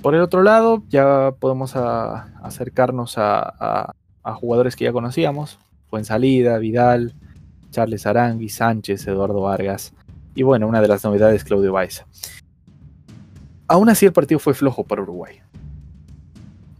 Por 0.00 0.14
el 0.14 0.22
otro 0.22 0.42
lado, 0.42 0.82
ya 0.88 1.34
podemos 1.38 1.74
acercarnos 1.76 3.14
a, 3.18 3.92
jugadores 4.36 4.76
que 4.76 4.84
ya 4.84 4.92
conocíamos. 4.92 5.58
Salida, 6.02 6.58
Vidal, 6.58 7.14
Charles 7.70 8.06
Arangui, 8.06 8.48
Sánchez, 8.48 9.06
Eduardo 9.06 9.42
Vargas. 9.42 9.92
Y 10.34 10.42
bueno, 10.42 10.66
una 10.66 10.80
de 10.80 10.88
las 10.88 11.04
novedades, 11.04 11.44
Claudio 11.44 11.72
Baeza. 11.72 12.06
Aún 13.68 13.88
así 13.88 14.06
el 14.06 14.12
partido 14.12 14.38
fue 14.38 14.54
flojo 14.54 14.84
para 14.84 15.02
Uruguay. 15.02 15.40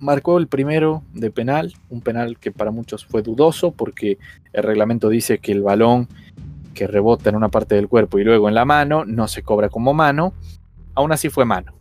Marcó 0.00 0.38
el 0.38 0.49
primero 0.49 1.02
de 1.12 1.30
penal, 1.30 1.73
un 1.88 2.00
penal 2.00 2.38
que 2.38 2.50
para 2.50 2.71
muchos 2.71 3.04
fue 3.04 3.23
dudoso 3.23 3.71
porque 3.71 4.18
el 4.52 4.62
reglamento 4.62 5.09
dice 5.09 5.38
que 5.38 5.52
el 5.52 5.62
balón 5.62 6.09
que 6.75 6.87
rebota 6.87 7.30
en 7.30 7.37
una 7.37 7.49
parte 7.49 7.75
del 7.75 7.88
cuerpo 7.88 8.18
y 8.18 8.25
luego 8.25 8.49
en 8.49 8.54
la 8.54 8.64
mano 8.64 9.04
no 9.04 9.28
se 9.28 9.42
cobra 9.42 9.68
como 9.68 9.94
mano. 9.94 10.35
Aún 10.94 11.12
así 11.12 11.30
fue 11.30 11.44
mano. 11.44 11.75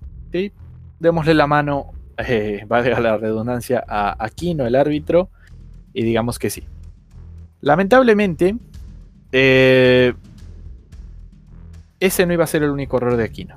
Démosle 1.00 1.34
la 1.34 1.48
mano, 1.48 1.92
eh, 2.18 2.64
valga 2.68 3.00
la 3.00 3.18
redundancia, 3.18 3.84
a 3.88 4.16
Aquino, 4.24 4.66
el 4.66 4.76
árbitro, 4.76 5.30
y 5.94 6.04
digamos 6.04 6.40
que 6.40 6.50
sí. 6.50 6.64
Lamentablemente, 7.64 8.58
eh, 9.32 10.14
ese 12.02 12.26
no 12.26 12.34
iba 12.34 12.44
a 12.44 12.48
ser 12.48 12.62
el 12.62 12.72
único 12.72 12.98
error 12.98 13.16
de 13.16 13.24
Aquino. 13.24 13.56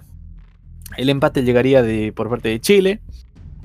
El 0.96 1.08
empate 1.08 1.42
llegaría 1.42 1.82
de, 1.82 2.12
por 2.12 2.30
parte 2.30 2.48
de 2.48 2.60
Chile, 2.60 3.00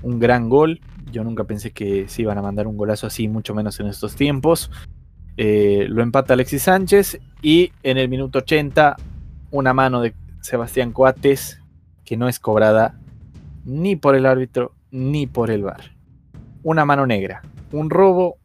un 0.02 0.20
gran 0.20 0.50
gol. 0.50 0.82
Yo 1.12 1.24
nunca 1.24 1.44
pensé 1.44 1.70
que 1.70 2.08
se 2.08 2.24
iban 2.24 2.40
a 2.40 2.42
mandar 2.42 2.66
un 2.66 2.76
golazo 2.76 3.06
así, 3.06 3.28
mucho 3.28 3.54
menos 3.54 3.80
en 3.80 3.86
estos 3.86 4.16
tiempos. 4.16 4.72
Eh, 5.38 5.86
lo 5.88 6.02
empata 6.02 6.34
Alexis 6.34 6.64
Sánchez 6.64 7.20
y 7.44 7.72
en 7.84 8.00
el 8.00 8.10
minuto 8.10 8.40
80 8.40 8.98
una 9.52 9.76
mano 9.76 10.02
de 10.02 10.16
Sebastián 10.42 10.92
Coates 10.92 11.62
que 12.04 12.18
no 12.18 12.28
es 12.28 12.40
cobrada 12.40 13.00
ni 13.64 13.96
por 13.96 14.16
el 14.16 14.26
árbitro 14.26 14.74
ni 14.90 15.28
por 15.28 15.52
el 15.52 15.62
VAR. 15.62 15.92
Una 16.64 16.84
mano 16.84 17.06
negra, 17.06 17.44
un 17.72 17.92
robo 17.92 18.38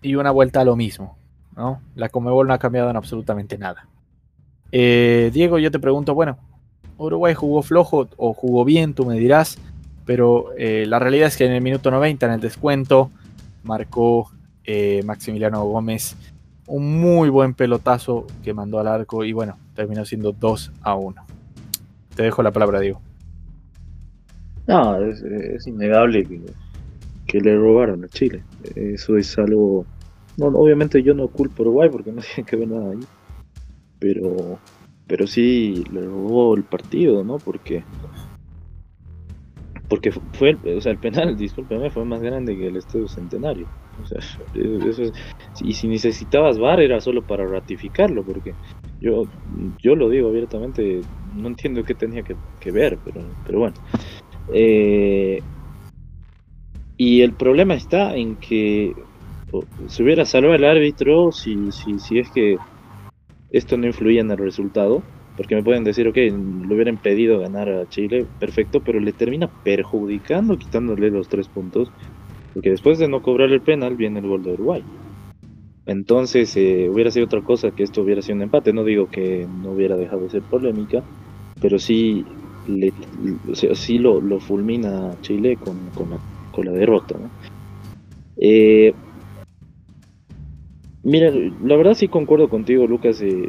y 0.00 0.14
una 0.14 0.30
vuelta 0.30 0.62
a 0.62 0.64
lo 0.64 0.76
mismo. 0.76 1.18
¿No? 1.56 1.80
La 1.94 2.08
Comebol 2.08 2.46
no 2.46 2.54
ha 2.54 2.58
cambiado 2.58 2.90
en 2.90 2.96
absolutamente 2.96 3.58
nada. 3.58 3.88
Eh, 4.72 5.30
Diego, 5.32 5.58
yo 5.58 5.70
te 5.70 5.78
pregunto, 5.78 6.14
bueno, 6.14 6.38
Uruguay 6.98 7.34
jugó 7.34 7.62
flojo 7.62 8.08
o 8.16 8.34
jugó 8.34 8.64
bien, 8.64 8.94
tú 8.94 9.06
me 9.06 9.16
dirás, 9.16 9.58
pero 10.04 10.52
eh, 10.58 10.84
la 10.86 10.98
realidad 10.98 11.28
es 11.28 11.36
que 11.36 11.46
en 11.46 11.52
el 11.52 11.62
minuto 11.62 11.90
90, 11.90 12.26
en 12.26 12.32
el 12.32 12.40
descuento, 12.40 13.10
marcó 13.64 14.30
eh, 14.64 15.02
Maximiliano 15.04 15.64
Gómez 15.64 16.16
un 16.66 17.00
muy 17.00 17.28
buen 17.28 17.54
pelotazo 17.54 18.26
que 18.42 18.52
mandó 18.52 18.78
al 18.80 18.88
arco 18.88 19.24
y 19.24 19.32
bueno, 19.32 19.56
terminó 19.74 20.04
siendo 20.04 20.32
2 20.32 20.72
a 20.82 20.94
1. 20.96 21.24
Te 22.14 22.22
dejo 22.24 22.42
la 22.42 22.50
palabra, 22.50 22.80
Diego. 22.80 23.00
No, 24.66 25.00
es, 25.00 25.66
innegable 25.66 26.24
que, 26.24 26.40
que, 27.26 27.40
le 27.40 27.56
robaron 27.56 28.04
a 28.04 28.08
Chile. 28.08 28.42
Eso 28.74 29.16
es 29.16 29.38
algo... 29.38 29.86
No, 30.36 30.46
obviamente 30.48 31.02
yo 31.02 31.14
no 31.14 31.28
culpo 31.28 31.62
Uruguay 31.62 31.88
porque 31.90 32.12
no 32.12 32.22
tiene 32.34 32.48
que 32.48 32.56
ver 32.56 32.68
nada 32.68 32.92
ahí 32.92 33.00
pero 33.98 34.58
pero 35.06 35.26
sí 35.26 35.84
le 35.92 36.02
robó 36.02 36.56
el 36.56 36.64
partido, 36.64 37.22
¿no? 37.24 37.38
Porque 37.38 37.84
porque 39.88 40.10
fue 40.10 40.56
o 40.76 40.80
sea, 40.80 40.92
el 40.92 40.98
penal, 40.98 41.36
discúlpeme, 41.38 41.90
fue 41.90 42.04
más 42.04 42.20
grande 42.20 42.56
que 42.56 42.66
el 42.66 42.76
Estadio 42.76 43.08
Centenario. 43.08 43.66
O 44.02 44.06
sea, 44.06 44.18
eso 44.88 45.02
y 45.60 45.72
si 45.72 45.88
necesitabas 45.88 46.58
VAR 46.58 46.80
era 46.80 47.00
solo 47.00 47.22
para 47.22 47.46
ratificarlo, 47.46 48.24
porque 48.24 48.54
yo 49.00 49.24
yo 49.82 49.94
lo 49.94 50.08
digo 50.08 50.28
abiertamente, 50.28 51.02
no 51.34 51.48
entiendo 51.48 51.84
qué 51.84 51.94
tenía 51.94 52.22
que, 52.22 52.70
ver, 52.70 52.98
pero 53.04 53.20
pero 53.46 53.60
bueno. 53.60 53.76
Eh, 54.52 55.40
y 56.98 57.20
el 57.20 57.32
problema 57.32 57.74
está 57.74 58.16
en 58.16 58.36
que 58.36 58.94
se 59.88 60.02
hubiera 60.02 60.24
salvado 60.24 60.54
el 60.54 60.64
árbitro 60.64 61.32
si, 61.32 61.70
si, 61.72 62.18
es 62.18 62.30
que 62.30 62.56
esto 63.50 63.76
no 63.76 63.86
influye 63.86 64.20
en 64.20 64.30
el 64.30 64.38
resultado, 64.38 65.02
porque 65.36 65.54
me 65.54 65.62
pueden 65.62 65.84
decir, 65.84 66.08
ok, 66.08 66.16
le 66.16 66.74
hubieran 66.74 66.96
pedido 66.96 67.38
ganar 67.38 67.68
a 67.68 67.88
Chile, 67.88 68.26
perfecto, 68.40 68.80
pero 68.80 69.00
le 69.00 69.12
termina 69.12 69.48
perjudicando 69.62 70.58
quitándole 70.58 71.10
los 71.10 71.28
tres 71.28 71.48
puntos, 71.48 71.90
porque 72.54 72.70
después 72.70 72.98
de 72.98 73.08
no 73.08 73.22
cobrar 73.22 73.50
el 73.50 73.60
penal 73.60 73.96
viene 73.96 74.20
el 74.20 74.26
gol 74.26 74.42
de 74.42 74.52
Uruguay. 74.54 74.82
Entonces 75.86 76.56
eh, 76.56 76.88
hubiera 76.90 77.12
sido 77.12 77.26
otra 77.26 77.42
cosa 77.42 77.70
que 77.70 77.84
esto 77.84 78.02
hubiera 78.02 78.20
sido 78.20 78.36
un 78.36 78.42
empate, 78.42 78.72
no 78.72 78.82
digo 78.82 79.08
que 79.08 79.46
no 79.62 79.70
hubiera 79.70 79.96
dejado 79.96 80.22
de 80.22 80.30
ser 80.30 80.42
polémica, 80.42 81.02
pero 81.60 81.78
sí, 81.78 82.24
le, 82.66 82.92
sí 83.54 83.98
lo, 83.98 84.20
fulmina 84.40 85.14
Chile 85.20 85.56
con, 85.56 85.76
la, 86.10 86.18
con 86.50 86.66
la 86.66 86.72
derrota. 86.72 87.14
Eh, 88.38 88.92
Mira, 91.06 91.30
la 91.30 91.76
verdad 91.76 91.94
sí 91.94 92.08
concuerdo 92.08 92.48
contigo, 92.48 92.88
Lucas. 92.88 93.22
Eh, 93.22 93.48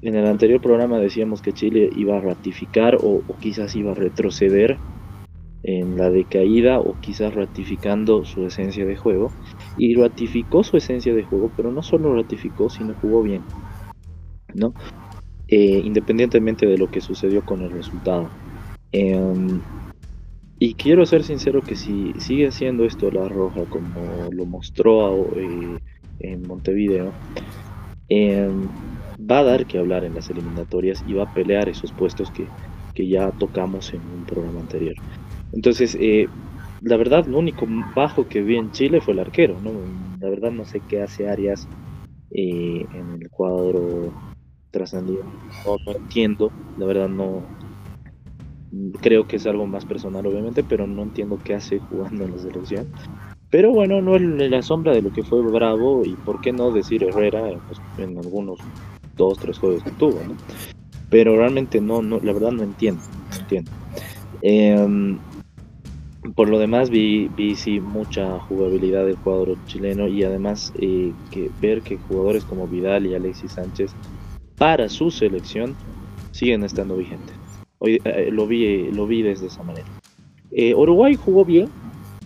en 0.00 0.14
el 0.14 0.26
anterior 0.26 0.62
programa 0.62 0.98
decíamos 0.98 1.42
que 1.42 1.52
Chile 1.52 1.90
iba 1.94 2.16
a 2.16 2.22
ratificar 2.22 2.96
o, 3.02 3.22
quizás 3.38 3.76
iba 3.76 3.92
a 3.92 3.94
retroceder 3.94 4.78
en 5.62 5.98
la 5.98 6.08
decaída 6.08 6.80
o 6.80 6.98
quizás 7.02 7.34
ratificando 7.34 8.24
su 8.24 8.46
esencia 8.46 8.86
de 8.86 8.96
juego. 8.96 9.30
Y 9.76 9.94
ratificó 9.94 10.64
su 10.64 10.78
esencia 10.78 11.14
de 11.14 11.22
juego, 11.22 11.50
pero 11.54 11.70
no 11.70 11.82
solo 11.82 12.14
ratificó, 12.14 12.70
sino 12.70 12.94
jugó 12.94 13.22
bien. 13.22 13.42
¿No? 14.54 14.72
Eh, 15.48 15.82
independientemente 15.84 16.64
de 16.64 16.78
lo 16.78 16.90
que 16.90 17.02
sucedió 17.02 17.44
con 17.44 17.60
el 17.60 17.72
resultado. 17.72 18.30
Em, 18.92 19.60
y 20.58 20.72
quiero 20.74 21.04
ser 21.04 21.24
sincero 21.24 21.60
que 21.60 21.76
si 21.76 22.14
sigue 22.16 22.48
haciendo 22.48 22.86
esto 22.86 23.10
la 23.10 23.28
Roja 23.28 23.64
como 23.66 24.30
lo 24.32 24.46
mostró 24.46 25.26
eh, 25.36 25.78
en 26.20 26.42
Montevideo, 26.46 27.12
em, 28.08 28.68
va 29.30 29.40
a 29.40 29.44
dar 29.44 29.66
que 29.66 29.78
hablar 29.78 30.04
en 30.04 30.14
las 30.14 30.30
eliminatorias 30.30 31.04
y 31.06 31.14
va 31.14 31.24
a 31.24 31.34
pelear 31.34 31.68
esos 31.68 31.92
puestos 31.92 32.30
que, 32.30 32.46
ya 33.08 33.30
tocamos 33.30 33.94
en 33.94 34.02
un 34.14 34.26
programa 34.26 34.60
anterior. 34.60 34.94
Entonces, 35.54 35.96
eh, 35.98 36.28
la 36.82 36.98
verdad, 36.98 37.24
lo 37.24 37.38
único 37.38 37.66
bajo 37.96 38.28
que 38.28 38.42
vi 38.42 38.56
en 38.56 38.72
Chile 38.72 39.00
fue 39.00 39.14
el 39.14 39.20
arquero. 39.20 39.56
¿no? 39.62 39.70
La 40.20 40.28
verdad, 40.28 40.50
no 40.50 40.66
sé 40.66 40.82
qué 40.86 41.00
hace 41.00 41.26
Arias 41.26 41.66
eh, 42.30 42.86
en 42.92 43.22
el 43.22 43.30
cuadro 43.30 44.12
trascendido. 44.70 45.24
No, 45.64 45.76
no 45.86 45.92
entiendo, 45.98 46.52
la 46.78 46.86
verdad, 46.86 47.08
no. 47.08 47.42
Creo 49.00 49.26
que 49.26 49.36
es 49.36 49.46
algo 49.46 49.66
más 49.66 49.84
personal, 49.84 50.26
obviamente, 50.26 50.62
pero 50.62 50.86
no 50.86 51.02
entiendo 51.02 51.38
qué 51.42 51.54
hace 51.54 51.78
jugando 51.78 52.24
en 52.24 52.32
la 52.32 52.38
selección. 52.38 52.86
Pero 53.50 53.72
bueno, 53.72 54.00
no 54.00 54.14
es 54.14 54.22
la 54.22 54.62
sombra 54.62 54.92
de 54.92 55.02
lo 55.02 55.12
que 55.12 55.24
fue 55.24 55.42
Bravo 55.42 56.04
y 56.04 56.14
por 56.14 56.40
qué 56.40 56.52
no 56.52 56.70
decir 56.70 57.02
Herrera 57.02 57.50
en 57.98 58.18
algunos 58.18 58.60
dos, 59.16 59.38
tres 59.38 59.58
juegos 59.58 59.82
que 59.82 59.90
tuvo, 59.92 60.20
¿no? 60.26 60.36
Pero 61.10 61.36
realmente 61.36 61.80
no, 61.80 62.00
no 62.00 62.20
la 62.20 62.32
verdad 62.32 62.52
no 62.52 62.62
entiendo, 62.62 63.02
entiendo. 63.40 63.72
Em, 64.42 65.18
por 66.36 66.48
lo 66.48 66.58
demás 66.60 66.90
vi, 66.90 67.28
vi 67.36 67.56
sí 67.56 67.80
mucha 67.80 68.38
jugabilidad 68.38 69.04
del 69.04 69.16
jugador 69.16 69.56
chileno 69.66 70.06
y 70.06 70.22
además 70.22 70.72
eh, 70.78 71.12
que 71.32 71.50
ver 71.60 71.82
que 71.82 71.96
jugadores 71.96 72.44
como 72.44 72.68
Vidal 72.68 73.06
y 73.06 73.14
Alexis 73.14 73.52
Sánchez 73.52 73.92
para 74.56 74.88
su 74.88 75.10
selección 75.10 75.74
siguen 76.30 76.62
estando 76.62 76.96
vigentes. 76.96 77.34
Hoy 77.78 78.00
eh, 78.04 78.28
lo 78.30 78.46
vi 78.46 78.92
lo 78.92 79.06
vi 79.06 79.22
desde 79.22 79.46
esa 79.46 79.62
manera. 79.64 79.86
Eh, 80.52 80.74
Uruguay 80.74 81.16
jugó 81.16 81.44
bien, 81.44 81.68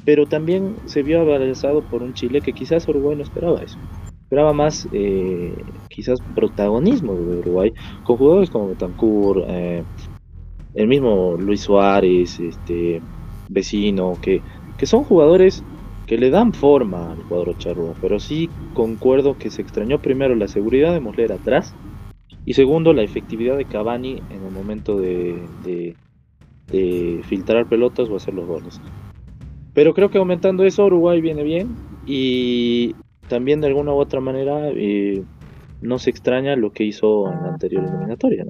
pero 0.05 0.27
también 0.27 0.77
se 0.87 1.03
vio 1.03 1.21
avanzado 1.21 1.83
por 1.83 2.03
un 2.03 2.14
Chile 2.14 2.40
que 2.40 2.53
quizás 2.53 2.87
Uruguay 2.88 3.17
no 3.17 3.23
esperaba 3.23 3.62
eso. 3.62 3.79
Esperaba 4.23 4.53
más, 4.53 4.88
eh, 4.93 5.55
quizás, 5.88 6.21
protagonismo 6.35 7.14
de 7.14 7.38
Uruguay, 7.38 7.73
con 8.05 8.17
jugadores 8.17 8.51
como 8.51 8.69
Betancourt, 8.69 9.45
eh, 9.49 9.85
el 10.75 10.88
mismo 10.88 11.37
Luis 11.38 11.61
Suárez, 11.62 12.40
este 12.40 13.01
vecino, 13.49 14.14
que, 14.21 14.43
que 14.77 14.87
son 14.87 15.05
jugadores 15.05 15.62
que 16.07 16.19
le 16.19 16.31
dan 16.31 16.53
forma 16.53 17.12
al 17.12 17.23
cuadro 17.29 17.55
charrúa, 17.55 17.95
pero 18.01 18.19
sí 18.19 18.51
concuerdo 18.75 19.38
que 19.38 19.51
se 19.51 19.62
extrañó 19.62 20.01
primero 20.01 20.35
la 20.35 20.49
seguridad 20.49 20.93
de 20.93 21.01
Mosler 21.01 21.33
atrás 21.33 21.75
y 22.45 22.55
segundo 22.55 22.93
la 22.93 23.03
efectividad 23.03 23.57
de 23.57 23.64
Cavani 23.64 24.21
en 24.31 24.45
el 24.45 24.53
momento 24.53 24.97
de, 24.99 25.40
de, 25.64 25.97
de 26.67 27.21
filtrar 27.25 27.67
pelotas 27.69 28.09
o 28.11 28.17
hacer 28.17 28.35
los 28.35 28.47
goles. 28.47 28.81
Pero 29.74 29.92
creo 29.92 30.10
que 30.10 30.18
aumentando 30.18 30.64
eso, 30.64 30.87
Uruguay 30.87 31.20
viene 31.20 31.42
bien 31.42 31.74
y 32.06 32.94
también 33.28 33.60
de 33.60 33.66
alguna 33.66 33.92
u 33.92 33.96
otra 33.96 34.20
manera 34.20 34.68
eh, 34.70 35.22
no 35.80 35.98
se 35.98 36.10
extraña 36.10 36.54
lo 36.56 36.72
que 36.72 36.84
hizo 36.84 37.30
en 37.30 37.42
la 37.42 37.48
anterior 37.48 37.84
eliminatoria. 37.84 38.46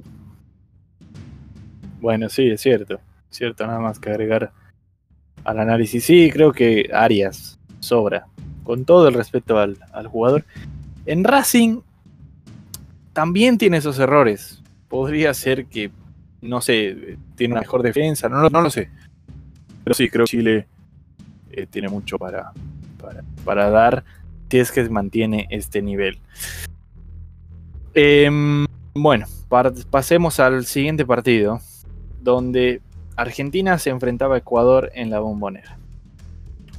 Bueno, 1.99 2.29
sí, 2.29 2.47
es 2.49 2.61
cierto. 2.61 2.99
Cierto, 3.29 3.65
nada 3.65 3.79
más 3.79 3.99
que 3.99 4.11
agregar 4.11 4.51
al 5.43 5.59
análisis. 5.59 6.03
Sí, 6.03 6.29
creo 6.31 6.51
que 6.53 6.89
Arias 6.93 7.59
sobra. 7.79 8.27
Con 8.63 8.85
todo 8.85 9.07
el 9.07 9.15
respeto 9.15 9.57
al, 9.57 9.77
al 9.91 10.07
jugador. 10.07 10.45
En 11.05 11.23
Racing 11.23 11.81
también 13.13 13.57
tiene 13.57 13.77
esos 13.77 13.97
errores. 13.97 14.61
Podría 14.87 15.33
ser 15.33 15.65
que, 15.65 15.89
no 16.41 16.61
sé, 16.61 17.17
tiene 17.35 17.53
una 17.53 17.61
mejor 17.61 17.81
defensa, 17.81 18.29
no, 18.29 18.49
no 18.49 18.61
lo 18.61 18.69
sé. 18.69 18.89
Pero 19.83 19.93
sí, 19.93 20.09
creo 20.09 20.25
que 20.25 20.31
Chile 20.31 20.67
eh, 21.55 21.67
tiene 21.69 21.87
mucho 21.87 22.17
para, 22.17 22.51
para, 23.43 23.69
dar 23.69 24.03
si 24.49 24.59
es 24.59 24.71
que 24.71 24.87
mantiene 24.89 25.47
este 25.49 25.81
nivel. 25.81 26.19
Eh, 27.93 28.29
bueno, 28.93 29.25
pasemos 29.89 30.39
al 30.39 30.65
siguiente 30.65 31.05
partido, 31.05 31.59
donde 32.21 32.81
Argentina 33.15 33.77
se 33.79 33.89
enfrentaba 33.89 34.35
a 34.35 34.39
Ecuador 34.39 34.91
en 34.93 35.09
la 35.09 35.19
bombonera. 35.19 35.77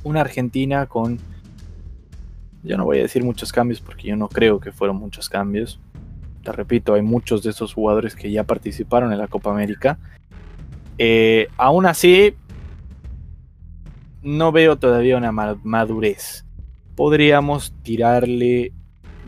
Una 0.04 0.20
Argentina 0.20 0.86
con, 0.86 1.18
yo 2.62 2.76
no 2.76 2.84
voy 2.84 2.98
a 2.98 3.02
decir 3.02 3.24
muchos 3.24 3.52
cambios 3.52 3.80
porque 3.80 4.08
yo 4.08 4.16
no 4.16 4.28
creo 4.28 4.60
que 4.60 4.72
fueron 4.72 4.96
muchos 4.96 5.28
cambios. 5.28 5.80
Te 6.42 6.52
repito, 6.52 6.94
hay 6.94 7.02
muchos 7.02 7.42
de 7.42 7.50
esos 7.50 7.72
jugadores 7.72 8.14
que 8.14 8.30
ya 8.30 8.44
participaron 8.44 9.12
en 9.12 9.18
la 9.18 9.28
Copa 9.28 9.50
América. 9.50 9.98
Eh, 10.98 11.48
aún 11.56 11.86
así, 11.86 12.34
no 14.26 14.50
veo 14.50 14.76
todavía 14.76 15.16
una 15.16 15.30
madurez. 15.30 16.44
Podríamos 16.96 17.72
tirarle 17.84 18.72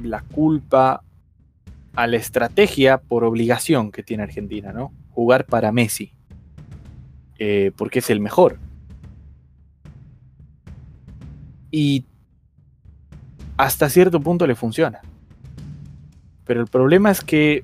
la 0.03 0.23
culpa 0.23 1.05
a 1.95 2.07
la 2.09 2.17
estrategia 2.17 2.99
por 2.99 3.23
obligación 3.23 3.93
que 3.93 4.03
tiene 4.03 4.25
Argentina, 4.25 4.73
¿no? 4.73 4.93
Jugar 5.11 5.47
para 5.47 5.71
Messi. 5.71 6.13
Eh, 7.39 7.71
porque 7.77 8.01
es 8.01 8.11
el 8.11 8.19
mejor. 8.19 8.59
Y 11.71 12.05
hasta 13.57 13.89
cierto 13.91 14.21
punto 14.21 14.49
le 14.49 14.57
funciona. 14.57 15.01
Pero 16.45 16.61
el 16.61 16.67
problema 16.67 17.13
es 17.13 17.21
que 17.23 17.63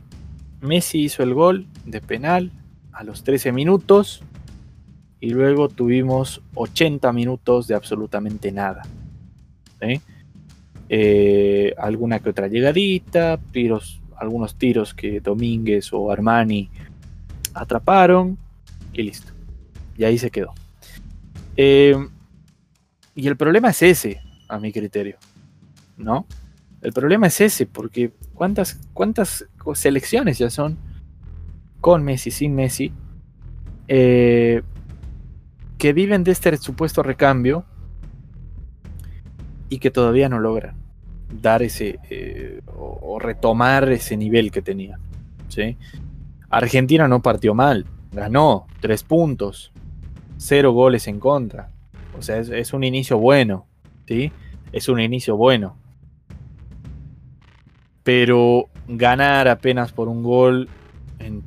Messi 0.60 1.02
hizo 1.02 1.24
el 1.24 1.34
gol 1.34 1.66
de 1.84 2.00
penal 2.00 2.52
a 2.92 3.02
los 3.02 3.24
13 3.24 3.50
minutos 3.50 4.22
y 5.24 5.30
luego 5.30 5.70
tuvimos 5.70 6.42
80 6.52 7.10
minutos 7.14 7.66
de 7.66 7.74
absolutamente 7.74 8.52
nada. 8.52 8.82
Eh, 10.90 11.72
alguna 11.78 12.18
que 12.18 12.28
otra 12.28 12.46
llegadita, 12.46 13.40
tiros, 13.50 14.02
algunos 14.18 14.56
tiros 14.56 14.92
que 14.92 15.20
Domínguez 15.20 15.94
o 15.94 16.10
Armani 16.10 16.68
atraparon 17.54 18.36
y 18.92 19.02
listo. 19.02 19.32
Y 19.96 20.04
ahí 20.04 20.18
se 20.18 20.30
quedó. 20.30 20.52
Eh, 21.56 21.96
y 23.14 23.26
el 23.26 23.38
problema 23.38 23.70
es 23.70 23.80
ese, 23.80 24.20
a 24.46 24.58
mi 24.58 24.72
criterio. 24.72 25.16
¿No? 25.96 26.26
El 26.82 26.92
problema 26.92 27.28
es 27.28 27.40
ese, 27.40 27.64
porque 27.64 28.12
¿cuántas, 28.34 28.78
cuántas 28.92 29.46
selecciones 29.72 30.36
ya 30.36 30.50
son 30.50 30.76
con 31.80 32.04
Messi, 32.04 32.30
sin 32.30 32.54
Messi? 32.54 32.92
Eh, 33.88 34.62
que 35.84 35.92
viven 35.92 36.24
de 36.24 36.32
este 36.32 36.56
supuesto 36.56 37.02
recambio 37.02 37.66
y 39.68 39.80
que 39.80 39.90
todavía 39.90 40.30
no 40.30 40.38
logran 40.38 40.76
dar 41.42 41.62
ese 41.62 41.98
eh, 42.08 42.62
o, 42.74 43.18
retomar 43.18 43.92
ese 43.92 44.16
nivel 44.16 44.50
que 44.50 44.62
tenían. 44.62 44.98
¿sí? 45.48 45.76
Argentina 46.48 47.06
no 47.06 47.20
partió 47.20 47.52
mal, 47.52 47.84
ganó 48.12 48.66
tres 48.80 49.02
puntos, 49.02 49.72
cero 50.38 50.72
goles 50.72 51.06
en 51.06 51.20
contra. 51.20 51.68
O 52.18 52.22
sea, 52.22 52.38
es, 52.38 52.72
un 52.72 52.82
inicio 52.82 53.18
bueno, 53.18 53.66
¿sí? 54.08 54.32
Es 54.72 54.88
un 54.88 55.00
inicio 55.00 55.36
bueno. 55.36 55.76
Pero 58.02 58.70
ganar 58.88 59.48
apenas 59.48 59.92
por 59.92 60.08
un 60.08 60.22
gol 60.22 60.66
en 61.18 61.42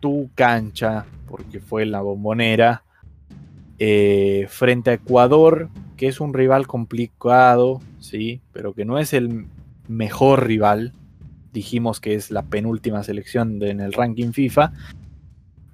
tu 0.00 0.30
cancha, 0.34 1.04
porque 1.28 1.60
fue 1.60 1.84
la 1.84 2.00
bombonera, 2.00 2.83
eh, 3.78 4.46
frente 4.48 4.90
a 4.90 4.94
Ecuador, 4.94 5.68
que 5.96 6.06
es 6.06 6.20
un 6.20 6.32
rival 6.32 6.66
complicado, 6.66 7.80
sí, 7.98 8.40
pero 8.52 8.72
que 8.72 8.84
no 8.84 8.98
es 8.98 9.12
el 9.12 9.46
mejor 9.88 10.46
rival. 10.46 10.92
Dijimos 11.52 12.00
que 12.00 12.14
es 12.14 12.30
la 12.30 12.42
penúltima 12.42 13.02
selección 13.02 13.62
en 13.62 13.80
el 13.80 13.92
ranking 13.92 14.32
FIFA. 14.32 14.72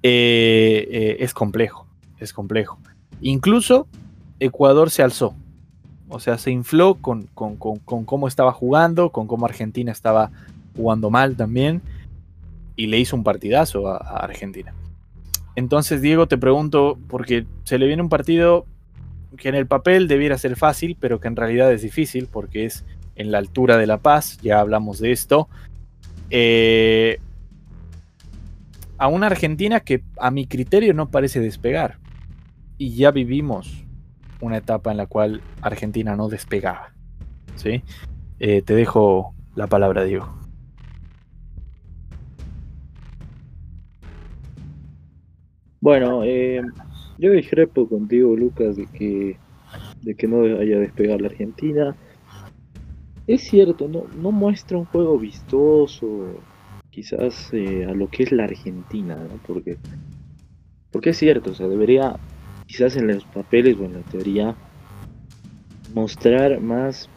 Eh, 0.03 0.87
eh, 0.91 1.17
es 1.19 1.33
complejo, 1.33 1.87
es 2.19 2.33
complejo. 2.33 2.79
Incluso 3.21 3.87
Ecuador 4.39 4.89
se 4.89 5.03
alzó, 5.03 5.35
o 6.09 6.19
sea, 6.19 6.39
se 6.39 6.49
infló 6.49 6.95
con, 6.95 7.27
con, 7.35 7.55
cómo 7.55 8.27
estaba 8.27 8.51
jugando, 8.51 9.11
con 9.11 9.27
cómo 9.27 9.45
Argentina 9.45 9.91
estaba 9.91 10.31
jugando 10.75 11.11
mal 11.11 11.35
también, 11.35 11.81
y 12.75 12.87
le 12.87 12.97
hizo 12.97 13.15
un 13.15 13.23
partidazo 13.23 13.87
a 13.87 13.97
Argentina. 13.97 14.73
Entonces, 15.55 16.01
Diego, 16.01 16.27
te 16.27 16.37
pregunto, 16.37 16.97
porque 17.07 17.45
se 17.63 17.77
le 17.77 17.87
viene 17.87 18.01
un 18.01 18.09
partido 18.09 18.65
que 19.37 19.49
en 19.49 19.55
el 19.55 19.67
papel 19.67 20.07
debiera 20.07 20.37
ser 20.37 20.55
fácil, 20.55 20.97
pero 20.99 21.19
que 21.19 21.27
en 21.27 21.35
realidad 21.35 21.71
es 21.71 21.81
difícil, 21.81 22.27
porque 22.31 22.65
es 22.65 22.85
en 23.15 23.31
la 23.31 23.37
altura 23.37 23.77
de 23.77 23.87
La 23.87 23.97
Paz, 23.97 24.37
ya 24.41 24.59
hablamos 24.59 24.99
de 24.99 25.11
esto. 25.11 25.47
Eh, 26.29 27.19
a 28.97 29.07
una 29.07 29.27
Argentina 29.27 29.79
que 29.79 30.03
a 30.17 30.31
mi 30.31 30.45
criterio 30.45 30.93
no 30.93 31.09
parece 31.09 31.39
despegar. 31.39 31.97
Y 32.77 32.95
ya 32.95 33.11
vivimos 33.11 33.83
una 34.39 34.57
etapa 34.57 34.91
en 34.91 34.97
la 34.97 35.07
cual 35.07 35.41
Argentina 35.61 36.15
no 36.15 36.29
despegaba. 36.29 36.93
¿sí? 37.55 37.83
Eh, 38.39 38.61
te 38.61 38.75
dejo 38.75 39.33
la 39.55 39.67
palabra, 39.67 40.03
Diego. 40.03 40.40
Bueno, 45.81 46.23
eh, 46.23 46.61
yo 47.17 47.31
discrepo 47.31 47.89
contigo, 47.89 48.35
Lucas, 48.35 48.75
de 48.75 48.85
que, 48.85 49.35
de 50.03 50.15
que 50.15 50.27
no 50.27 50.43
haya 50.43 50.77
despegado 50.77 51.17
la 51.19 51.27
Argentina. 51.27 51.95
Es 53.25 53.41
cierto, 53.41 53.87
no, 53.87 54.05
no 54.21 54.31
muestra 54.31 54.77
un 54.77 54.85
juego 54.85 55.17
vistoso, 55.17 56.35
quizás 56.91 57.51
eh, 57.53 57.85
a 57.85 57.93
lo 57.93 58.07
que 58.09 58.23
es 58.23 58.31
la 58.31 58.43
Argentina, 58.43 59.15
¿no? 59.15 59.39
Porque, 59.47 59.77
porque 60.91 61.09
es 61.11 61.17
cierto, 61.17 61.49
o 61.49 61.53
sea, 61.55 61.67
debería, 61.67 62.15
quizás 62.67 62.95
en 62.95 63.07
los 63.07 63.25
papeles 63.25 63.75
o 63.79 63.85
en 63.85 63.93
la 63.93 64.01
teoría, 64.01 64.55
mostrar 65.95 66.61
más 66.61 67.09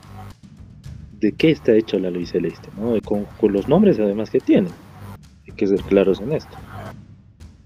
de 1.20 1.32
qué 1.32 1.50
está 1.50 1.72
hecho 1.72 1.98
la 1.98 2.10
Luis 2.10 2.30
Celeste, 2.30 2.70
¿no? 2.78 2.98
Con, 3.02 3.26
con 3.38 3.52
los 3.52 3.68
nombres 3.68 3.98
además 4.00 4.30
que 4.30 4.40
tiene. 4.40 4.70
Hay 5.46 5.54
que 5.54 5.66
ser 5.66 5.82
claros 5.82 6.20
en 6.20 6.32
esto. 6.32 6.56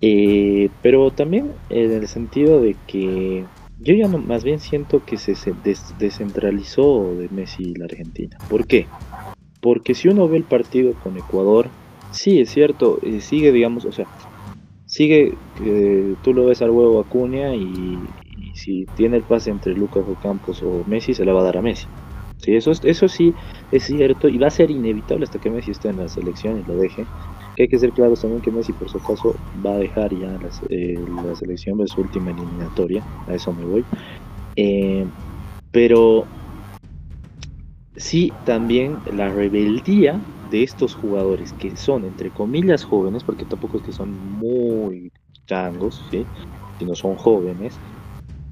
Eh, 0.01 0.71
pero 0.83 1.11
también 1.11 1.53
en 1.71 1.93
el 1.93 2.07
sentido 2.07 2.61
de 2.61 2.77
que 2.87 3.45
yo 3.81 3.95
ya 3.95 4.09
no, 4.09 4.19
más 4.19 4.45
bien 4.45 4.61
siento 4.61 5.05
que 5.05 5.17
se, 5.17 5.35
descentralizó 5.99 7.15
de 7.15 7.29
Messi 7.31 7.75
la 7.75 7.87
Argentina. 7.87 8.37
¿Por 8.49 8.67
qué? 8.67 8.87
Porque 9.61 9.95
si 9.95 10.09
uno 10.09 10.29
ve 10.29 10.39
el 10.39 10.45
partido 10.45 10.95
con 10.95 11.17
Ecuador, 11.17 11.69
sí, 12.13 12.41
es 12.41 12.51
cierto, 12.51 12.99
eh, 13.03 13.21
sigue, 13.21 13.53
digamos, 13.53 13.85
o 13.85 13.93
sea, 13.93 14.07
sigue, 14.87 15.35
eh, 15.65 16.15
tú 16.23 16.33
lo 16.33 16.47
ves 16.47 16.63
al 16.63 16.71
huevo 16.71 17.01
Acuña 17.01 17.55
y, 17.55 17.63
y, 17.63 17.99
si 18.55 18.87
tiene 18.97 19.17
el 19.17 19.23
pase 19.23 19.51
entre 19.51 19.75
Lucas 19.75 20.05
Ocampos 20.09 20.63
o 20.63 20.85
Messi, 20.87 21.15
se 21.15 21.25
la 21.25 21.33
va 21.33 21.41
a 21.41 21.45
dar 21.45 21.59
a 21.59 21.63
Messi. 21.63 21.87
Sí, 22.39 22.55
eso, 22.55 22.71
eso 22.71 23.09
sí 23.09 23.35
es 23.73 23.85
cierto 23.85 24.29
y 24.29 24.39
va 24.39 24.47
a 24.47 24.51
ser 24.51 24.71
inevitable 24.71 25.25
hasta 25.25 25.41
que 25.41 25.51
Messi 25.51 25.73
esté 25.73 25.89
en 25.89 25.99
la 25.99 26.09
selección 26.09 26.61
y 26.61 26.69
lo 26.69 26.77
deje 26.77 27.05
hay 27.63 27.69
que 27.69 27.79
ser 27.79 27.93
claros 27.93 28.21
también 28.21 28.43
que 28.43 28.53
Messi 28.53 28.73
por 28.73 28.91
su 28.91 29.01
caso 29.01 29.41
va 29.55 29.75
a 29.75 29.79
dejar 29.79 30.15
ya 30.15 30.29
la, 30.39 30.51
eh, 30.71 31.05
la 31.09 31.35
selección 31.35 31.79
de 31.79 31.89
su 31.89 32.01
última 32.01 32.31
eliminatoria, 32.31 33.07
a 33.27 33.35
eso 33.35 33.53
me 33.55 33.65
voy. 33.65 33.87
Eh, 34.57 35.11
pero 35.73 36.29
sí 37.97 38.39
también 38.45 39.03
la 39.07 39.31
rebeldía 39.31 40.25
de 40.43 40.63
estos 40.63 40.95
jugadores 40.95 41.53
que 41.53 41.77
son 41.77 42.05
entre 42.05 42.31
comillas 42.33 42.85
jóvenes, 42.85 43.25
porque 43.25 43.47
tampoco 43.47 43.79
es 43.79 43.83
que 43.83 43.93
son 43.93 44.11
muy 44.17 45.13
changos, 45.47 46.07
¿sí? 46.11 46.29
sino 46.79 46.95
son 46.95 47.17
jóvenes, 47.17 47.81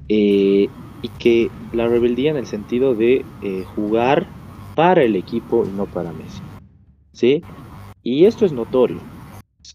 eh, 0.09 0.71
y 1.01 1.09
que 1.17 1.53
la 1.71 1.87
rebeldía 1.87 2.31
en 2.31 2.37
el 2.37 2.47
sentido 2.47 2.95
de 2.95 3.27
jugar 3.65 4.33
para 4.75 5.03
el 5.03 5.15
equipo 5.15 5.67
y 5.67 5.71
no 5.73 5.87
para 5.87 6.13
Messi. 6.13 6.41
¿sí? 7.13 7.45
Y 8.09 8.23
esto 8.23 8.45
es 8.45 8.53
notorio, 8.53 9.01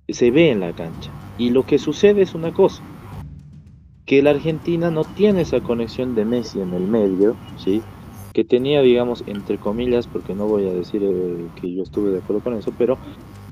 se 0.08 0.30
ve 0.30 0.50
en 0.50 0.60
la 0.60 0.72
cancha. 0.72 1.10
Y 1.36 1.50
lo 1.50 1.66
que 1.66 1.76
sucede 1.76 2.22
es 2.22 2.34
una 2.34 2.50
cosa, 2.50 2.82
que 4.06 4.22
la 4.22 4.30
Argentina 4.30 4.90
no 4.90 5.04
tiene 5.04 5.42
esa 5.42 5.60
conexión 5.60 6.14
de 6.14 6.24
Messi 6.24 6.58
en 6.62 6.72
el 6.72 6.84
medio, 6.88 7.36
¿sí? 7.58 7.82
que 8.32 8.42
tenía, 8.42 8.80
digamos, 8.80 9.22
entre 9.26 9.58
comillas, 9.58 10.06
porque 10.06 10.34
no 10.34 10.46
voy 10.46 10.66
a 10.66 10.72
decir 10.72 11.02
eh, 11.04 11.46
que 11.60 11.74
yo 11.74 11.82
estuve 11.82 12.08
de 12.08 12.20
acuerdo 12.20 12.42
con 12.42 12.54
eso, 12.54 12.72
pero 12.78 12.96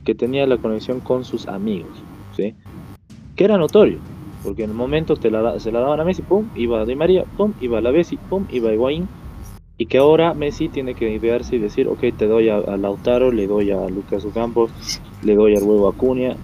que 0.03 0.15
tenía 0.15 0.47
la 0.47 0.57
conexión 0.57 1.01
con 1.01 1.27
sus 1.27 1.47
amigos, 1.47 1.93
¿sí? 2.35 2.55
que 3.37 3.45
era 3.45 3.59
notorio, 3.59 3.99
porque 4.43 4.65
en 4.65 4.71
el 4.71 4.77
momento 4.77 5.15
te 5.15 5.31
la, 5.31 5.61
se 5.61 5.73
la 5.73 5.81
daban 5.81 6.01
a 6.01 6.05
Messi, 6.05 6.23
pum, 6.23 6.49
iba 6.55 6.81
a 6.81 6.87
Di 6.87 6.97
María, 6.97 7.25
pum, 7.37 7.53
iba 7.61 7.77
a 7.77 7.83
la 7.83 7.93
Messi, 7.93 8.17
pum, 8.17 8.47
iba 8.51 8.71
a 8.71 8.73
Higuaín, 8.73 9.07
y 9.81 9.87
que 9.87 9.97
ahora 9.97 10.35
Messi 10.35 10.69
tiene 10.69 10.95
que 10.95 11.11
idearse 11.11 11.57
y 11.57 11.59
decir, 11.59 11.89
ok, 11.89 12.01
te 12.15 12.27
doy 12.27 12.51
a, 12.51 12.61
Lautaro, 12.77 13.33
le 13.33 13.47
doy 13.47 13.71
a 13.71 13.89
Lucas 13.89 14.27
Ocampos, 14.27 14.71
le 15.23 15.35
doy 15.35 15.57
al 15.57 15.63
huevo 15.63 15.89
Acuña, 15.89 16.37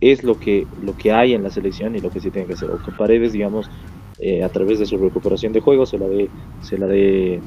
es 0.00 0.24
lo 0.24 0.40
que, 0.40 0.66
lo 0.82 0.96
que 0.96 1.12
hay 1.12 1.34
en 1.34 1.42
la 1.42 1.50
selección 1.50 1.94
y 1.96 2.00
lo 2.00 2.08
que 2.08 2.20
se 2.20 2.30
tiene 2.30 2.48
que 2.48 2.54
hacer. 2.54 2.70
O 2.70 2.82
que 2.82 2.90
Paredes, 2.90 3.34
digamos, 3.34 3.70
eh, 4.20 4.42
a 4.42 4.48
través 4.48 4.78
de 4.78 4.86
su 4.86 4.96
recuperación 4.96 5.52
de 5.52 5.60
juego, 5.60 5.84
se 5.84 5.98
la 5.98 6.08
dé, 6.08 6.30
se 6.62 6.78
la 6.78 6.86
dé 6.86 7.42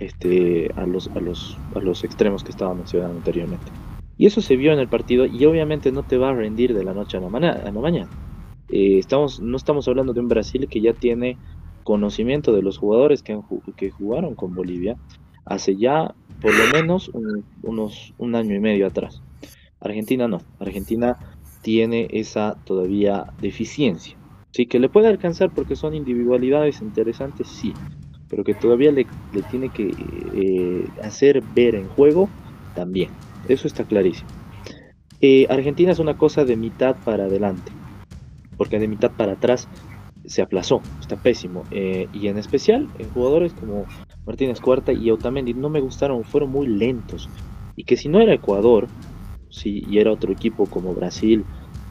este, 0.00 0.70
a, 0.76 0.84
los, 0.84 1.08
a, 1.16 1.20
los, 1.20 1.56
a 1.74 1.78
los 1.78 2.04
extremos 2.04 2.44
que 2.44 2.50
estaba 2.50 2.74
mencionando 2.74 3.16
anteriormente. 3.16 3.72
Y 4.18 4.26
eso 4.26 4.42
se 4.42 4.56
vio 4.56 4.74
en 4.74 4.80
el 4.80 4.88
partido 4.88 5.24
y 5.24 5.46
obviamente 5.46 5.92
no 5.92 6.02
te 6.02 6.18
va 6.18 6.28
a 6.28 6.34
rendir 6.34 6.74
de 6.74 6.84
la 6.84 6.92
noche 6.92 7.16
a 7.16 7.20
la, 7.20 7.30
mañana. 7.30 8.10
Eh, 8.68 8.98
estamos, 8.98 9.40
no 9.40 9.56
estamos 9.56 9.88
hablando 9.88 10.12
de 10.12 10.20
un 10.20 10.28
Brasil 10.28 10.68
que 10.68 10.82
ya 10.82 10.92
tiene 10.92 11.38
conocimiento 11.88 12.52
de 12.52 12.60
los 12.60 12.76
jugadores 12.76 13.22
que, 13.22 13.40
que 13.74 13.90
jugaron 13.90 14.34
con 14.34 14.54
Bolivia 14.54 14.98
hace 15.46 15.74
ya 15.74 16.14
por 16.42 16.52
lo 16.54 16.66
menos 16.70 17.08
un, 17.08 17.46
unos 17.62 18.12
un 18.18 18.34
año 18.34 18.54
y 18.54 18.60
medio 18.60 18.86
atrás. 18.86 19.22
Argentina 19.80 20.28
no. 20.28 20.42
Argentina 20.60 21.16
tiene 21.62 22.06
esa 22.10 22.58
todavía 22.66 23.32
deficiencia. 23.40 24.18
Sí, 24.50 24.66
que 24.66 24.78
le 24.78 24.90
puede 24.90 25.08
alcanzar 25.08 25.48
porque 25.48 25.76
son 25.76 25.94
individualidades 25.94 26.82
interesantes, 26.82 27.48
sí, 27.48 27.72
pero 28.28 28.44
que 28.44 28.52
todavía 28.52 28.92
le, 28.92 29.06
tiene 29.50 29.70
que 29.70 29.90
eh, 30.34 30.86
hacer 31.02 31.42
ver 31.54 31.74
en 31.74 31.88
juego 31.88 32.28
también. 32.74 33.08
Eso 33.48 33.66
está 33.66 33.84
clarísimo. 33.84 34.28
Eh, 35.22 35.46
Argentina 35.48 35.90
es 35.90 36.00
una 36.00 36.18
cosa 36.18 36.44
de 36.44 36.56
mitad 36.56 36.96
para 37.02 37.24
adelante, 37.24 37.72
porque 38.58 38.78
de 38.78 38.88
mitad 38.88 39.10
para 39.10 39.32
atrás 39.32 39.68
se 40.28 40.42
aplazó, 40.42 40.80
está 41.00 41.16
pésimo. 41.16 41.64
Eh, 41.70 42.08
y 42.12 42.28
en 42.28 42.38
especial 42.38 42.88
en 42.98 43.10
jugadores 43.10 43.52
como 43.52 43.86
Martínez 44.26 44.60
Cuarta 44.60 44.92
y 44.92 45.10
Otamendi 45.10 45.54
no 45.54 45.70
me 45.70 45.80
gustaron, 45.80 46.24
fueron 46.24 46.50
muy 46.50 46.66
lentos. 46.66 47.28
Y 47.76 47.84
que 47.84 47.96
si 47.96 48.08
no 48.08 48.20
era 48.20 48.34
Ecuador, 48.34 48.88
si 49.48 49.84
y 49.88 49.98
era 49.98 50.12
otro 50.12 50.32
equipo 50.32 50.66
como 50.66 50.94
Brasil 50.94 51.44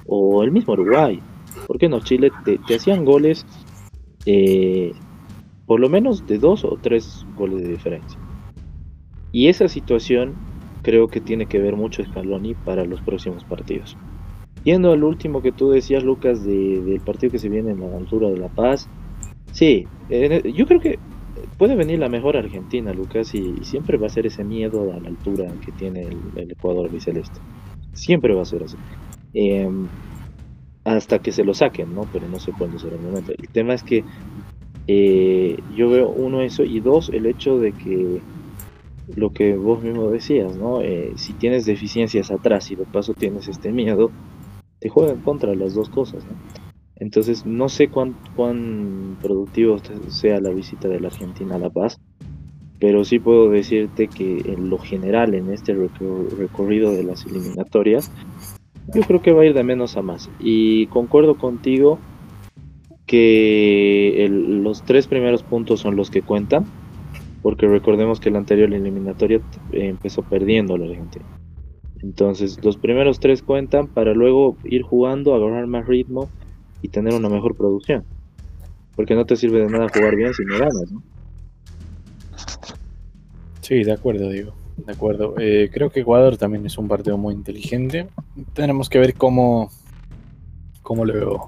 o 0.06 0.44
el 0.44 0.52
mismo 0.52 0.74
Uruguay, 0.74 1.20
¿por 1.66 1.78
qué 1.78 1.90
no? 1.90 2.00
Chile 2.00 2.32
te, 2.46 2.60
hacían 2.76 3.06
goles, 3.06 3.46
eh, 4.26 4.92
por 5.66 5.80
lo 5.80 5.90
menos 5.90 6.28
de 6.28 6.38
dos 6.38 6.64
o 6.64 6.78
tres 6.82 7.26
goles 7.36 7.64
de 7.64 7.70
diferencia. 7.70 8.20
Y 9.32 9.48
esa 9.48 9.68
situación 9.68 10.36
creo 10.84 11.08
que 11.08 11.22
tiene 11.22 11.48
que 11.48 11.60
ver 11.60 11.76
mucho 11.76 12.04
Scaloni 12.04 12.54
para 12.54 12.86
los 12.86 13.02
próximos 13.02 13.44
partidos. 13.44 13.98
Yendo 14.64 14.92
al 14.92 15.04
último 15.04 15.42
que 15.42 15.52
tú 15.52 15.70
decías, 15.70 16.04
Lucas, 16.04 16.44
del 16.44 17.02
partido 17.06 17.32
que 17.32 17.40
se 17.40 17.50
viene 17.50 17.72
en 17.72 17.80
la 17.80 17.98
altura 17.98 18.30
de 18.30 18.38
La 18.38 18.50
Paz, 18.50 18.90
sí, 19.52 19.88
yo 20.10 20.66
creo 20.66 20.80
que 20.80 21.00
puede 21.58 21.76
venir 21.76 22.00
la 22.00 22.10
mejor 22.10 22.36
Argentina, 22.38 22.94
Lucas, 22.94 23.34
y, 23.34 23.56
siempre 23.62 23.98
va 23.98 24.08
a 24.08 24.10
ser 24.10 24.26
ese 24.26 24.44
miedo 24.44 24.94
a 24.94 25.00
la 25.00 25.08
altura 25.08 25.52
que 25.66 25.72
tiene 25.72 26.02
el, 26.02 26.18
el 26.36 26.52
Ecuador 26.52 26.92
biceleste. 26.92 27.40
Siempre 27.94 28.34
va 28.34 28.42
a 28.42 28.46
ser 28.46 28.64
así. 28.64 28.78
Em, 29.34 29.88
hasta 30.84 31.20
que 31.20 31.32
se 31.32 31.44
lo 31.44 31.54
saquen, 31.54 31.94
¿no? 31.94 32.08
Pero 32.14 32.28
no 32.30 32.40
sé 32.40 32.52
cuándo 32.58 32.80
será 32.80 32.96
el 32.96 33.02
momento. 33.02 33.34
El 33.38 33.50
tema 33.50 33.74
es 33.74 33.84
que 33.84 34.04
eh, 34.88 35.60
yo 35.76 35.90
veo 35.90 36.10
uno 36.10 36.42
eso 36.42 36.64
y 36.64 36.80
dos 36.80 37.10
el 37.10 37.26
hecho 37.26 37.60
de 37.60 37.74
que 37.74 38.22
lo 39.16 39.32
que 39.34 39.58
vos 39.58 39.84
mismo 39.84 40.10
decías, 40.10 40.56
¿no? 40.56 40.82
Eh, 40.82 41.12
si 41.16 41.34
tienes 41.34 41.66
deficiencias 41.66 42.32
atrás 42.32 42.72
y 42.72 42.76
de 42.76 42.86
paso 42.86 43.14
tienes 43.14 43.48
este 43.48 43.72
miedo, 43.72 44.12
te 44.88 44.94
juegan 44.94 45.20
contra 45.22 45.54
las 45.54 45.74
dos 45.74 45.90
cosas. 45.90 46.24
Entonces 46.96 47.46
no 47.46 47.68
sé 47.68 47.90
cuán, 47.90 48.16
cuán 48.38 49.18
productivo 49.22 49.80
sea 50.08 50.40
la 50.40 50.50
visita 50.50 50.88
de 50.88 51.02
la 51.02 51.10
Argentina 51.10 51.56
a 51.56 51.60
La 51.60 51.70
Paz, 51.70 52.00
pero 52.80 53.04
sí 53.04 53.20
puedo 53.20 53.50
decirte 53.50 54.08
que 54.08 54.40
en 54.46 54.70
lo 54.70 54.78
general 54.78 55.34
en 55.34 55.52
este 55.52 55.74
recorrido 55.74 56.92
de 56.92 57.04
las 57.04 57.26
eliminatorias 57.26 58.10
yo 58.94 59.02
creo 59.02 59.22
que 59.22 59.34
va 59.34 59.42
a 59.42 59.46
ir 59.46 59.54
de 59.54 59.64
menos 59.66 59.98
a 59.98 60.02
más. 60.02 60.30
Y 60.40 60.88
concuerdo 60.88 61.36
contigo 61.36 62.00
que 63.06 64.28
los 64.30 64.84
tres 64.84 65.08
primeros 65.08 65.44
puntos 65.44 65.82
son 65.82 65.98
los 65.98 66.10
que 66.10 66.22
cuentan, 66.22 66.66
porque 67.42 67.68
recordemos 67.68 68.22
que 68.22 68.32
la 68.32 68.40
anterior 68.40 68.74
eliminatoria 68.74 69.42
empezó 69.74 70.22
perdiendo 70.22 70.78
la 70.78 70.86
Argentina. 70.86 71.26
Entonces, 72.02 72.64
los 72.64 72.78
primeros 72.78 73.20
tres 73.20 73.42
cuentan 73.42 73.88
para 73.88 74.14
luego 74.14 74.58
ir 74.64 74.82
jugando, 74.82 75.34
agarrar 75.34 75.68
más 75.68 75.88
ritmo 75.88 76.30
y 76.82 76.90
tener 76.90 77.14
una 77.14 77.30
mejor 77.30 77.56
producción. 77.56 78.04
Porque 78.96 79.16
no 79.16 79.26
te 79.26 79.36
sirve 79.36 79.62
de 79.62 79.70
nada 79.70 79.88
jugar 79.94 80.16
bien 80.16 80.34
si 80.34 80.44
no 80.46 80.58
ganas, 80.58 80.92
¿no? 80.92 81.04
Sí, 83.62 83.84
de 83.84 83.92
acuerdo, 83.92 84.30
digo. 84.30 84.54
De 84.78 84.94
acuerdo. 84.94 85.36
Eh, 85.40 85.70
creo 85.74 85.90
que 85.90 86.02
Ecuador 86.02 86.38
también 86.38 86.66
es 86.66 86.78
un 86.78 86.88
partido 86.88 87.18
muy 87.18 87.34
inteligente. 87.34 88.08
Tenemos 88.54 88.90
que 88.90 89.00
ver 89.00 89.16
cómo, 89.16 89.70
cómo 90.84 91.04
lo, 91.04 91.48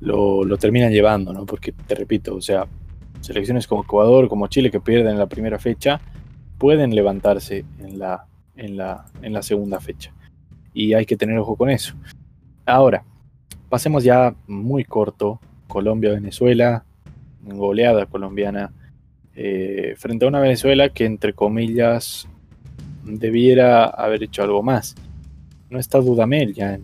lo, 0.00 0.44
lo 0.44 0.56
terminan 0.56 0.90
llevando, 0.90 1.32
¿no? 1.32 1.46
Porque 1.46 1.72
te 1.72 1.94
repito, 1.94 2.34
o 2.34 2.40
sea, 2.40 2.66
selecciones 3.20 3.66
como 3.66 3.82
Ecuador, 3.82 4.28
como 4.28 4.48
Chile, 4.48 4.70
que 4.70 4.80
pierden 4.80 5.12
en 5.12 5.18
la 5.18 5.26
primera 5.26 5.58
fecha, 5.58 6.00
pueden 6.58 6.94
levantarse 6.94 7.64
en 7.78 7.98
la, 7.98 8.26
en 8.58 8.76
la, 8.76 9.06
en 9.22 9.32
la 9.32 9.42
segunda 9.42 9.80
fecha. 9.80 10.12
Y 10.74 10.92
hay 10.92 11.06
que 11.06 11.16
tener 11.16 11.38
ojo 11.38 11.56
con 11.56 11.70
eso. 11.70 11.94
Ahora, 12.66 13.02
pasemos 13.70 14.04
ya 14.04 14.34
muy 14.46 14.84
corto. 14.84 15.40
Colombia-Venezuela, 15.66 16.84
goleada 17.42 18.06
colombiana 18.06 18.72
eh, 19.34 19.94
frente 19.96 20.24
a 20.24 20.28
una 20.28 20.40
Venezuela 20.40 20.88
que, 20.88 21.04
entre 21.04 21.32
comillas, 21.32 22.26
debiera 23.04 23.84
haber 23.84 24.22
hecho 24.22 24.42
algo 24.42 24.62
más. 24.62 24.94
No 25.70 25.78
está 25.78 25.98
Dudamel, 25.98 26.54
ya 26.54 26.78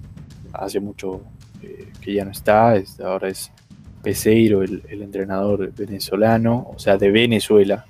hace 0.52 0.80
mucho 0.80 1.22
eh, 1.62 1.88
que 2.00 2.14
ya 2.14 2.24
no 2.24 2.30
está, 2.30 2.74
ahora 3.04 3.28
es 3.28 3.50
Peseiro 4.02 4.62
el, 4.62 4.82
entrenador 4.88 5.72
venezolano, 5.72 6.70
o 6.74 6.78
sea, 6.78 6.98
de 6.98 7.10
Venezuela. 7.10 7.86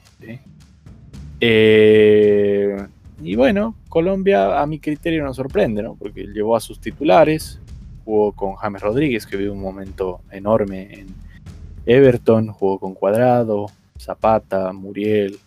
Eh, 1.41 2.87
y 3.23 3.37
bueno, 3.37 3.77
Colombia 3.89 4.61
a 4.61 4.67
mi 4.67 4.79
criterio 4.81 5.25
no 5.25 5.33
sorprende, 5.35 5.83
¿no? 5.83 5.95
porque 5.95 6.25
llevó 6.27 6.57
a 6.57 6.61
sus 6.61 6.81
titulares, 6.81 7.61
jugó 8.05 8.33
con 8.33 8.55
James 8.55 8.83
Rodríguez, 8.83 9.27
que 9.27 9.37
vive 9.37 9.51
un 9.51 9.63
momento 9.63 10.21
enorme 10.31 10.93
en 10.93 11.07
Everton, 11.87 12.49
jugó 12.49 12.79
con 12.79 12.95
Cuadrado, 12.95 13.67
Zapata, 13.99 14.73
Muriel. 14.73 15.39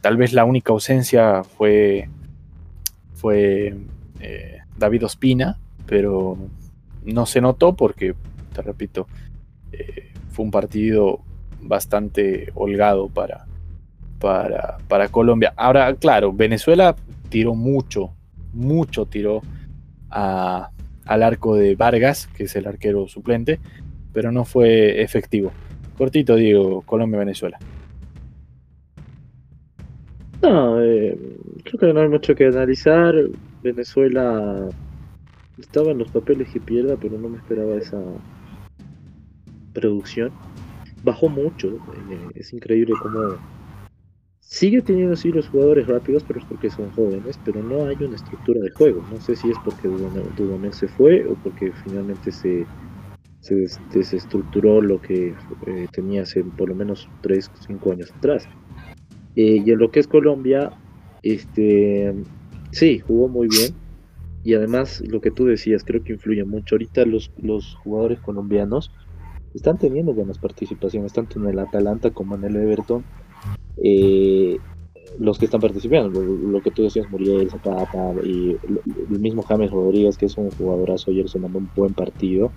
tal 0.00 0.16
vez 0.16 0.32
la 0.32 0.44
única 0.44 0.72
ausencia 0.72 1.42
fue, 1.42 2.08
fue 3.14 3.74
eh, 4.20 4.58
David 4.76 5.06
Ospina, 5.06 5.58
pero 5.86 6.36
no 7.04 7.26
se 7.26 7.40
notó 7.40 7.74
porque, 7.74 8.14
te 8.52 8.62
repito, 8.62 9.06
eh, 9.72 10.12
fue 10.30 10.44
un 10.44 10.50
partido 10.50 11.20
bastante 11.60 12.50
holgado 12.54 13.08
para, 13.08 13.46
para, 14.22 15.08
Colombia. 15.08 15.52
Ahora, 15.56 15.92
claro, 15.96 16.32
Venezuela 16.32 16.94
tiró 17.28 17.54
mucho, 17.54 18.14
mucho 18.52 19.06
tiró 19.06 19.42
al 20.10 21.22
arco 21.22 21.56
de 21.56 21.74
Vargas, 21.74 22.28
que 22.28 22.44
es 22.44 22.54
el 22.54 22.66
arquero 22.66 23.08
suplente, 23.08 23.58
pero 24.12 24.30
no 24.30 24.44
fue 24.44 25.02
efectivo. 25.02 25.50
Cortito, 25.98 26.36
digo, 26.36 26.82
Colombia-Venezuela. 26.82 27.58
No, 30.42 30.80
eh, 30.80 31.16
creo 31.64 31.80
que 31.80 31.92
no 31.92 32.00
hay 32.00 32.08
mucho 32.08 32.34
que 32.34 32.46
analizar. 32.46 33.14
Venezuela 33.62 34.68
estaba 35.58 35.90
en 35.92 35.98
los 35.98 36.10
papeles 36.10 36.48
que 36.50 36.60
pierda, 36.60 36.96
pero 37.00 37.18
no 37.18 37.28
me 37.28 37.38
esperaba 37.38 37.74
esa 37.74 38.00
producción. 39.72 40.30
Bajó 41.02 41.28
mucho, 41.28 41.68
eh, 41.68 42.30
es 42.34 42.52
increíble 42.52 42.94
cómo 43.02 43.36
sigue 44.52 44.82
teniendo 44.82 45.14
así 45.14 45.32
los 45.32 45.48
jugadores 45.48 45.86
rápidos, 45.86 46.22
pero 46.26 46.38
es 46.38 46.44
porque 46.44 46.68
son 46.68 46.90
jóvenes, 46.90 47.40
pero 47.42 47.62
no 47.62 47.86
hay 47.86 47.96
una 48.00 48.16
estructura 48.16 48.60
de 48.60 48.70
juego. 48.70 49.02
No 49.10 49.18
sé 49.18 49.34
si 49.34 49.50
es 49.50 49.56
porque 49.64 49.88
Dudamel 49.88 50.74
se 50.74 50.88
fue 50.88 51.26
o 51.26 51.34
porque 51.36 51.72
finalmente 51.84 52.30
se 52.30 52.66
se 53.40 53.66
desestructuró 53.92 54.80
lo 54.80 55.00
que 55.00 55.34
eh, 55.66 55.88
tenía 55.90 56.22
hace 56.22 56.44
por 56.44 56.68
lo 56.68 56.76
menos 56.76 57.08
3 57.22 57.48
o 57.48 57.62
5 57.66 57.92
años 57.92 58.12
atrás. 58.12 58.46
Eh, 59.34 59.62
y 59.64 59.70
en 59.70 59.78
lo 59.78 59.90
que 59.90 60.00
es 60.00 60.06
Colombia, 60.06 60.70
este, 61.22 62.14
sí, 62.72 62.98
jugó 63.00 63.28
muy 63.28 63.48
bien. 63.48 63.74
Y 64.44 64.54
además, 64.54 65.02
lo 65.08 65.20
que 65.20 65.32
tú 65.32 65.46
decías, 65.46 65.82
creo 65.82 66.04
que 66.04 66.12
influye 66.12 66.44
mucho. 66.44 66.74
Ahorita 66.74 67.06
los, 67.06 67.32
los 67.38 67.74
jugadores 67.76 68.20
colombianos 68.20 68.92
están 69.54 69.78
teniendo 69.78 70.12
buenas 70.14 70.38
participaciones, 70.38 71.12
tanto 71.12 71.40
en 71.40 71.48
el 71.48 71.58
Atalanta 71.58 72.10
como 72.10 72.36
en 72.36 72.44
el 72.44 72.54
Everton. 72.54 73.02
Eh, 73.82 74.58
los 75.18 75.38
que 75.38 75.44
están 75.44 75.60
participando, 75.60 76.20
lo, 76.20 76.60
que 76.62 76.70
tú 76.70 76.82
decías, 76.82 77.10
Muriel, 77.10 77.50
Zapata 77.50 78.14
y 78.24 78.56
el 79.10 79.20
mismo 79.20 79.42
James 79.42 79.70
Rodríguez, 79.70 80.16
que 80.16 80.26
es 80.26 80.36
un 80.36 80.50
jugadorazo, 80.50 81.10
ayer 81.10 81.28
se 81.28 81.38
mandó 81.38 81.58
un 81.58 81.70
buen 81.74 81.92
partido. 81.92 82.50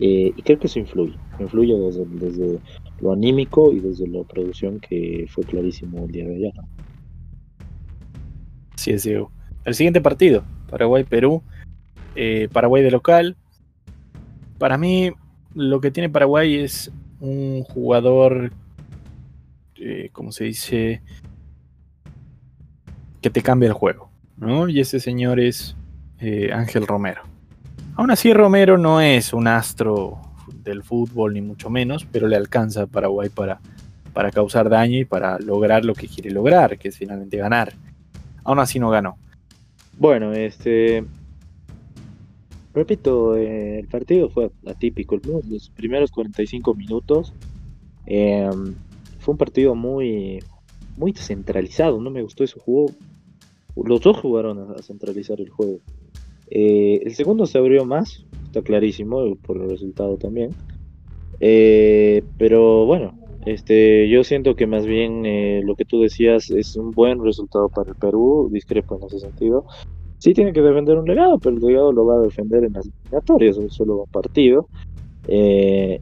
Eh, 0.00 0.32
y 0.36 0.42
creo 0.42 0.58
que 0.58 0.66
eso 0.66 0.80
influye, 0.80 1.14
influye 1.38 1.78
desde, 1.78 2.58
lo 3.00 3.12
anímico 3.12 3.72
y 3.72 3.80
desde 3.80 4.08
la 4.08 4.24
producción 4.24 4.80
que 4.80 5.26
fue 5.28 5.44
clarísimo 5.44 6.04
el 6.04 6.10
día 6.10 6.24
de 6.24 6.34
ayer. 6.34 6.52
Sí, 8.76 8.90
es 8.90 9.04
Diego. 9.04 9.30
El 9.64 9.74
siguiente 9.74 10.00
partido, 10.00 10.42
Paraguay-Perú. 10.70 11.42
Eh, 12.16 12.48
Paraguay 12.52 12.82
de 12.82 12.90
local. 12.90 13.36
Para 14.58 14.78
mí, 14.78 15.12
lo 15.54 15.80
que 15.80 15.90
tiene 15.90 16.10
Paraguay 16.10 16.56
es 16.56 16.92
un 17.20 17.62
jugador, 17.62 18.52
eh, 19.84 20.08
como 20.12 20.32
se 20.32 20.44
dice, 20.44 21.02
que 23.20 23.28
te 23.28 23.42
cambia 23.42 23.66
el 23.66 23.74
juego. 23.74 24.10
¿no? 24.38 24.68
Y 24.68 24.80
ese 24.80 24.98
señor 24.98 25.40
es 25.40 25.76
eh, 26.20 26.50
Ángel 26.52 26.86
Romero. 26.86 27.22
Aún 27.96 28.10
así, 28.10 28.32
Romero 28.32 28.78
no 28.78 29.00
es 29.00 29.32
un 29.32 29.46
astro 29.46 30.18
del 30.62 30.82
fútbol, 30.82 31.34
ni 31.34 31.42
mucho 31.42 31.68
menos, 31.68 32.06
pero 32.10 32.26
le 32.26 32.36
alcanza 32.36 32.82
a 32.82 32.86
Paraguay 32.86 33.28
para, 33.28 33.60
para 34.12 34.30
causar 34.30 34.68
daño 34.68 34.98
y 34.98 35.04
para 35.04 35.38
lograr 35.38 35.84
lo 35.84 35.94
que 35.94 36.08
quiere 36.08 36.30
lograr, 36.30 36.78
que 36.78 36.88
es 36.88 36.96
finalmente 36.96 37.36
ganar. 37.36 37.74
Aún 38.42 38.58
así 38.58 38.78
no 38.78 38.90
ganó. 38.90 39.16
Bueno, 39.98 40.32
este. 40.32 41.04
Repito, 42.72 43.36
eh, 43.36 43.78
el 43.78 43.86
partido 43.86 44.28
fue 44.28 44.50
atípico. 44.66 45.20
Los 45.48 45.70
primeros 45.70 46.10
45 46.10 46.74
minutos 46.74 47.32
em, 48.06 48.74
fue 49.24 49.32
un 49.32 49.38
partido 49.38 49.74
muy, 49.74 50.40
muy 50.98 51.12
descentralizado. 51.12 52.00
No 52.00 52.10
me 52.10 52.22
gustó 52.22 52.44
ese 52.44 52.60
juego. 52.60 52.90
Los 53.74 54.00
dos 54.02 54.18
jugaron 54.18 54.70
a 54.70 54.82
centralizar 54.82 55.40
el 55.40 55.48
juego. 55.48 55.78
Eh, 56.50 57.00
el 57.04 57.14
segundo 57.14 57.46
se 57.46 57.58
abrió 57.58 57.86
más, 57.86 58.24
está 58.44 58.60
clarísimo, 58.60 59.34
por 59.36 59.56
el 59.56 59.70
resultado 59.70 60.18
también. 60.18 60.50
Eh, 61.40 62.22
pero 62.38 62.84
bueno, 62.84 63.18
este, 63.46 64.08
yo 64.08 64.22
siento 64.24 64.54
que 64.54 64.66
más 64.66 64.86
bien 64.86 65.24
eh, 65.24 65.62
lo 65.64 65.74
que 65.74 65.86
tú 65.86 66.02
decías 66.02 66.50
es 66.50 66.76
un 66.76 66.90
buen 66.90 67.24
resultado 67.24 67.68
para 67.70 67.90
el 67.90 67.96
Perú, 67.96 68.50
discrepo 68.52 68.98
en 68.98 69.06
ese 69.06 69.20
sentido. 69.20 69.64
Sí 70.18 70.34
tiene 70.34 70.52
que 70.52 70.62
defender 70.62 70.98
un 70.98 71.06
legado, 71.06 71.38
pero 71.38 71.56
el 71.56 71.62
legado 71.62 71.92
lo 71.92 72.06
va 72.06 72.16
a 72.16 72.22
defender 72.22 72.64
en 72.64 72.74
las 72.74 72.86
eliminatorias, 72.86 73.56
solo 73.68 74.02
un 74.02 74.10
partido. 74.10 74.68
y, 75.26 75.98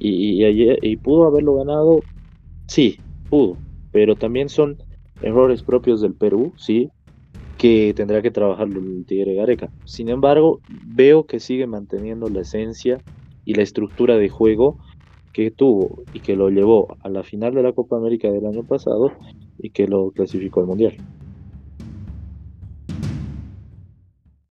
y, 0.00 0.44
y 0.80 0.96
pudo 0.96 1.24
haberlo 1.26 1.56
ganado, 1.56 2.00
sí, 2.66 3.00
pudo, 3.28 3.58
pero 3.90 4.16
también 4.16 4.48
son 4.48 4.78
errores 5.20 5.62
propios 5.62 6.00
del 6.00 6.14
Perú, 6.14 6.54
sí, 6.56 6.90
que 7.56 7.92
tendrá 7.94 8.22
que 8.22 8.30
trabajarlo 8.30 8.80
el 8.80 9.04
Tigre 9.06 9.34
Gareca. 9.34 9.70
Sin 9.84 10.08
embargo, 10.08 10.60
veo 10.68 11.26
que 11.26 11.40
sigue 11.40 11.66
manteniendo 11.66 12.28
la 12.28 12.40
esencia 12.40 13.00
y 13.44 13.54
la 13.54 13.62
estructura 13.62 14.16
de 14.16 14.28
juego 14.28 14.78
que 15.32 15.50
tuvo 15.50 16.02
y 16.12 16.20
que 16.20 16.36
lo 16.36 16.50
llevó 16.50 16.96
a 17.00 17.08
la 17.08 17.22
final 17.22 17.54
de 17.54 17.62
la 17.62 17.72
Copa 17.72 17.96
América 17.96 18.30
del 18.30 18.46
año 18.46 18.64
pasado 18.64 19.12
y 19.58 19.70
que 19.70 19.86
lo 19.86 20.10
clasificó 20.10 20.60
al 20.60 20.66
Mundial. 20.66 20.98